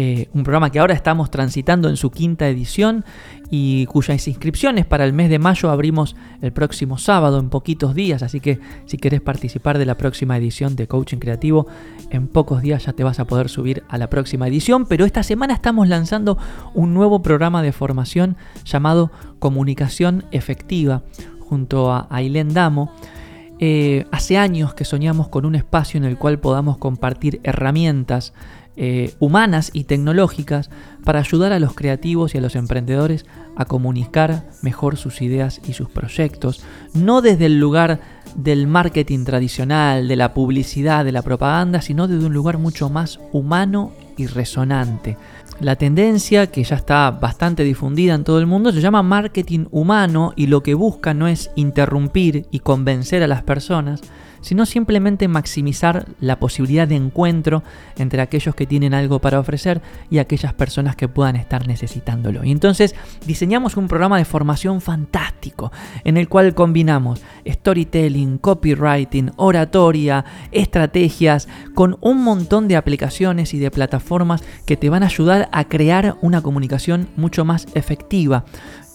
eh, 0.00 0.28
un 0.32 0.44
programa 0.44 0.70
que 0.70 0.78
ahora 0.78 0.94
estamos 0.94 1.28
transitando 1.28 1.88
en 1.88 1.96
su 1.96 2.12
quinta 2.12 2.46
edición 2.48 3.04
y 3.50 3.84
cuyas 3.86 4.28
inscripciones 4.28 4.86
para 4.86 5.04
el 5.04 5.12
mes 5.12 5.28
de 5.28 5.40
mayo 5.40 5.70
abrimos 5.70 6.14
el 6.40 6.52
próximo 6.52 6.98
sábado 6.98 7.40
en 7.40 7.50
poquitos 7.50 7.96
días, 7.96 8.22
así 8.22 8.38
que 8.38 8.60
si 8.86 8.96
querés 8.96 9.20
participar 9.20 9.76
de 9.76 9.86
la 9.86 9.96
próxima 9.96 10.36
edición 10.36 10.76
de 10.76 10.86
Coaching 10.86 11.18
Creativo, 11.18 11.66
en 12.10 12.28
pocos 12.28 12.62
días 12.62 12.84
ya 12.84 12.92
te 12.92 13.02
vas 13.02 13.18
a 13.18 13.24
poder 13.24 13.48
subir 13.48 13.82
a 13.88 13.98
la 13.98 14.08
próxima 14.08 14.46
edición, 14.46 14.86
pero 14.86 15.04
esta 15.04 15.24
semana 15.24 15.52
estamos 15.52 15.88
lanzando 15.88 16.38
un 16.74 16.94
nuevo 16.94 17.20
programa 17.20 17.60
de 17.60 17.72
formación 17.72 18.36
llamado 18.64 19.10
Comunicación 19.40 20.26
Efectiva 20.30 21.02
junto 21.40 21.90
a 21.90 22.06
Ailén 22.08 22.54
Damo. 22.54 22.92
Eh, 23.58 24.06
hace 24.12 24.38
años 24.38 24.74
que 24.74 24.84
soñamos 24.84 25.26
con 25.26 25.44
un 25.44 25.56
espacio 25.56 25.98
en 25.98 26.04
el 26.04 26.16
cual 26.16 26.38
podamos 26.38 26.78
compartir 26.78 27.40
herramientas 27.42 28.32
eh, 28.80 29.12
humanas 29.18 29.70
y 29.72 29.84
tecnológicas 29.84 30.70
para 31.02 31.18
ayudar 31.18 31.52
a 31.52 31.58
los 31.58 31.74
creativos 31.74 32.32
y 32.32 32.38
a 32.38 32.40
los 32.40 32.54
emprendedores 32.54 33.26
a 33.56 33.64
comunicar 33.64 34.44
mejor 34.62 34.96
sus 34.96 35.20
ideas 35.20 35.60
y 35.66 35.72
sus 35.72 35.90
proyectos, 35.90 36.62
no 36.94 37.20
desde 37.20 37.46
el 37.46 37.58
lugar 37.58 38.00
del 38.36 38.68
marketing 38.68 39.24
tradicional, 39.24 40.06
de 40.06 40.14
la 40.14 40.32
publicidad, 40.32 41.04
de 41.04 41.10
la 41.10 41.22
propaganda, 41.22 41.82
sino 41.82 42.06
desde 42.06 42.26
un 42.26 42.32
lugar 42.32 42.58
mucho 42.58 42.88
más 42.88 43.18
humano 43.32 43.90
y 44.16 44.26
resonante. 44.26 45.16
La 45.58 45.74
tendencia, 45.74 46.46
que 46.46 46.62
ya 46.62 46.76
está 46.76 47.10
bastante 47.10 47.64
difundida 47.64 48.14
en 48.14 48.22
todo 48.22 48.38
el 48.38 48.46
mundo, 48.46 48.70
se 48.70 48.80
llama 48.80 49.02
marketing 49.02 49.66
humano 49.72 50.32
y 50.36 50.46
lo 50.46 50.62
que 50.62 50.74
busca 50.74 51.14
no 51.14 51.26
es 51.26 51.50
interrumpir 51.56 52.46
y 52.52 52.60
convencer 52.60 53.24
a 53.24 53.26
las 53.26 53.42
personas, 53.42 54.02
sino 54.40 54.66
simplemente 54.66 55.28
maximizar 55.28 56.06
la 56.20 56.38
posibilidad 56.38 56.88
de 56.88 56.96
encuentro 56.96 57.62
entre 57.96 58.22
aquellos 58.22 58.54
que 58.54 58.66
tienen 58.66 58.94
algo 58.94 59.20
para 59.20 59.40
ofrecer 59.40 59.82
y 60.10 60.18
aquellas 60.18 60.54
personas 60.54 60.96
que 60.96 61.08
puedan 61.08 61.36
estar 61.36 61.66
necesitándolo. 61.66 62.44
Y 62.44 62.50
entonces 62.50 62.94
diseñamos 63.26 63.76
un 63.76 63.88
programa 63.88 64.18
de 64.18 64.24
formación 64.24 64.80
fantástico 64.80 65.72
en 66.04 66.16
el 66.16 66.28
cual 66.28 66.54
combinamos 66.54 67.22
storytelling, 67.46 68.38
copywriting, 68.38 69.32
oratoria, 69.36 70.24
estrategias, 70.52 71.48
con 71.74 71.96
un 72.00 72.22
montón 72.22 72.68
de 72.68 72.76
aplicaciones 72.76 73.54
y 73.54 73.58
de 73.58 73.70
plataformas 73.70 74.42
que 74.66 74.76
te 74.76 74.90
van 74.90 75.02
a 75.02 75.06
ayudar 75.06 75.48
a 75.52 75.64
crear 75.64 76.16
una 76.20 76.42
comunicación 76.42 77.08
mucho 77.16 77.44
más 77.44 77.66
efectiva. 77.74 78.44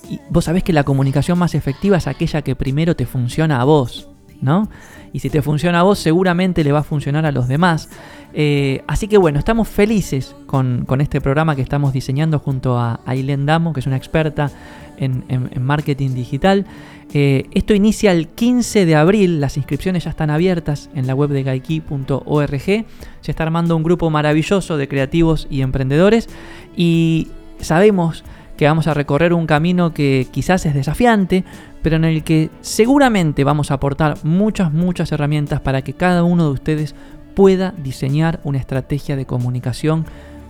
Y 0.09 0.19
vos 0.29 0.45
sabés 0.45 0.63
que 0.63 0.73
la 0.73 0.83
comunicación 0.83 1.37
más 1.37 1.55
efectiva 1.55 1.97
es 1.97 2.07
aquella 2.07 2.41
que 2.41 2.55
primero 2.55 2.95
te 2.95 3.05
funciona 3.05 3.61
a 3.61 3.63
vos, 3.63 4.09
¿no? 4.41 4.69
Y 5.13 5.19
si 5.19 5.29
te 5.29 5.41
funciona 5.41 5.79
a 5.79 5.83
vos, 5.83 5.99
seguramente 5.99 6.63
le 6.63 6.71
va 6.71 6.79
a 6.79 6.83
funcionar 6.83 7.25
a 7.25 7.31
los 7.31 7.47
demás. 7.47 7.87
Eh, 8.33 8.83
así 8.87 9.07
que 9.07 9.17
bueno, 9.17 9.37
estamos 9.37 9.67
felices 9.67 10.35
con, 10.47 10.85
este 10.99 11.21
programa 11.21 11.55
que 11.55 11.61
estamos 11.61 11.93
diseñando 11.93 12.39
junto 12.39 12.79
a 12.79 12.99
Ailén 13.05 13.45
Damo, 13.45 13.73
que 13.73 13.79
es 13.79 13.87
una 13.87 13.95
experta 13.95 14.51
en, 14.97 15.23
marketing 15.61 16.15
digital. 16.15 16.65
Eh, 17.13 17.45
esto 17.51 17.75
inicia 17.75 18.11
el 18.11 18.27
15 18.27 18.87
de 18.87 18.95
abril, 18.95 19.39
las 19.39 19.55
inscripciones 19.55 20.05
ya 20.05 20.09
están 20.09 20.31
abiertas 20.31 20.89
en 20.95 21.05
la 21.05 21.13
web 21.13 21.29
de 21.29 21.43
gaiki.org. 21.43 22.85
Se 23.21 23.31
está 23.31 23.43
armando 23.43 23.77
un 23.77 23.83
grupo 23.83 24.09
maravilloso 24.09 24.77
de 24.77 24.87
creativos 24.87 25.47
y 25.51 25.61
emprendedores 25.61 26.27
y 26.75 27.27
sabemos 27.59 28.23
que 28.57 28.65
vamos 28.65 28.87
a 28.87 28.93
recorrer 28.93 29.33
un 29.33 29.47
camino 29.47 29.93
que 29.93 30.27
quizás 30.31 30.65
es 30.65 30.73
desafiante, 30.73 31.43
pero 31.81 31.95
en 31.95 32.05
el 32.05 32.23
que 32.23 32.49
seguramente 32.61 33.43
vamos 33.43 33.71
a 33.71 33.75
aportar 33.75 34.17
muchas, 34.23 34.71
muchas 34.71 35.11
herramientas 35.11 35.61
para 35.61 35.81
que 35.81 35.93
cada 35.93 36.23
uno 36.23 36.45
de 36.45 36.51
ustedes 36.51 36.95
pueda 37.35 37.73
diseñar 37.77 38.39
una 38.43 38.59
estrategia 38.59 39.15
de 39.15 39.25
comunicación 39.25 40.05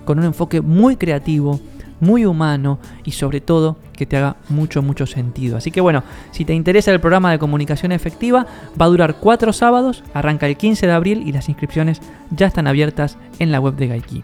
con 0.06 0.20
un 0.20 0.26
enfoque 0.26 0.62
muy 0.62 0.98
creativo, 0.98 1.60
muy 2.00 2.26
humano 2.26 2.80
y 3.06 3.12
sobre 3.12 3.40
todo 3.42 3.78
que 3.94 4.06
te 4.06 4.18
haga 4.18 4.36
mucho, 4.50 4.82
mucho 4.82 5.06
sentido. 5.06 5.58
Así 5.58 5.72
que 5.72 5.82
bueno, 5.82 6.04
si 6.32 6.46
te 6.46 6.54
interesa 6.54 6.92
el 6.92 7.00
programa 7.00 7.32
de 7.32 7.40
comunicación 7.40 7.92
efectiva, 7.92 8.46
va 8.80 8.86
a 8.86 8.90
durar 8.90 9.16
cuatro 9.16 9.54
sábados, 9.54 10.04
arranca 10.14 10.48
el 10.48 10.58
15 10.58 10.86
de 10.86 10.94
abril 10.94 11.24
y 11.26 11.32
las 11.32 11.50
inscripciones 11.50 12.02
ya 12.32 12.48
están 12.48 12.68
abiertas 12.68 13.18
en 13.40 13.52
la 13.52 13.60
web 13.60 13.76
de 13.76 13.88
Gaiki. 13.88 14.24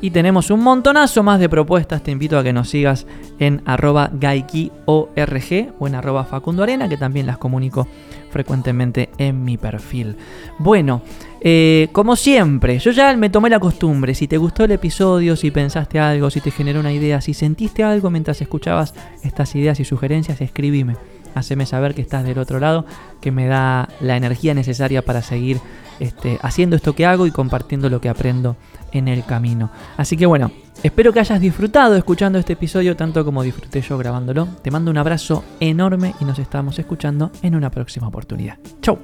Y 0.00 0.10
tenemos 0.10 0.50
un 0.50 0.60
montonazo 0.60 1.22
más 1.22 1.40
de 1.40 1.48
propuestas. 1.48 2.02
Te 2.02 2.12
invito 2.12 2.38
a 2.38 2.44
que 2.44 2.52
nos 2.52 2.68
sigas 2.68 3.06
en 3.38 3.62
arroba 3.64 4.10
gaikiorg 4.12 4.72
o 4.86 5.86
en 5.86 5.94
arroba 5.94 6.24
Facundo 6.24 6.62
Arena, 6.62 6.88
que 6.88 6.96
también 6.96 7.26
las 7.26 7.38
comunico 7.38 7.88
frecuentemente 8.30 9.10
en 9.18 9.44
mi 9.44 9.56
perfil. 9.56 10.16
Bueno, 10.58 11.02
eh, 11.40 11.88
como 11.92 12.14
siempre, 12.14 12.78
yo 12.78 12.90
ya 12.92 13.16
me 13.16 13.30
tomé 13.30 13.50
la 13.50 13.58
costumbre. 13.58 14.14
Si 14.14 14.28
te 14.28 14.38
gustó 14.38 14.64
el 14.64 14.72
episodio, 14.72 15.34
si 15.34 15.50
pensaste 15.50 15.98
algo, 15.98 16.30
si 16.30 16.40
te 16.40 16.50
generó 16.50 16.80
una 16.80 16.92
idea, 16.92 17.20
si 17.20 17.34
sentiste 17.34 17.82
algo 17.82 18.10
mientras 18.10 18.40
escuchabas 18.40 18.94
estas 19.24 19.54
ideas 19.56 19.80
y 19.80 19.84
sugerencias, 19.84 20.40
escribime 20.40 20.96
haceme 21.38 21.66
saber 21.66 21.94
que 21.94 22.02
estás 22.02 22.24
del 22.24 22.38
otro 22.38 22.58
lado, 22.60 22.84
que 23.20 23.30
me 23.30 23.46
da 23.46 23.88
la 24.00 24.16
energía 24.16 24.54
necesaria 24.54 25.02
para 25.02 25.22
seguir 25.22 25.60
este, 26.00 26.38
haciendo 26.42 26.76
esto 26.76 26.94
que 26.94 27.06
hago 27.06 27.26
y 27.26 27.30
compartiendo 27.30 27.88
lo 27.90 28.00
que 28.00 28.08
aprendo 28.08 28.56
en 28.92 29.08
el 29.08 29.24
camino. 29.24 29.70
Así 29.96 30.16
que 30.16 30.26
bueno, 30.26 30.50
espero 30.82 31.12
que 31.12 31.20
hayas 31.20 31.40
disfrutado 31.40 31.96
escuchando 31.96 32.38
este 32.38 32.52
episodio 32.54 32.96
tanto 32.96 33.24
como 33.24 33.42
disfruté 33.42 33.80
yo 33.80 33.98
grabándolo. 33.98 34.48
Te 34.62 34.70
mando 34.70 34.90
un 34.90 34.98
abrazo 34.98 35.44
enorme 35.60 36.14
y 36.20 36.24
nos 36.24 36.38
estamos 36.38 36.78
escuchando 36.78 37.30
en 37.42 37.54
una 37.54 37.70
próxima 37.70 38.08
oportunidad. 38.08 38.58
¡Chau! 38.80 38.98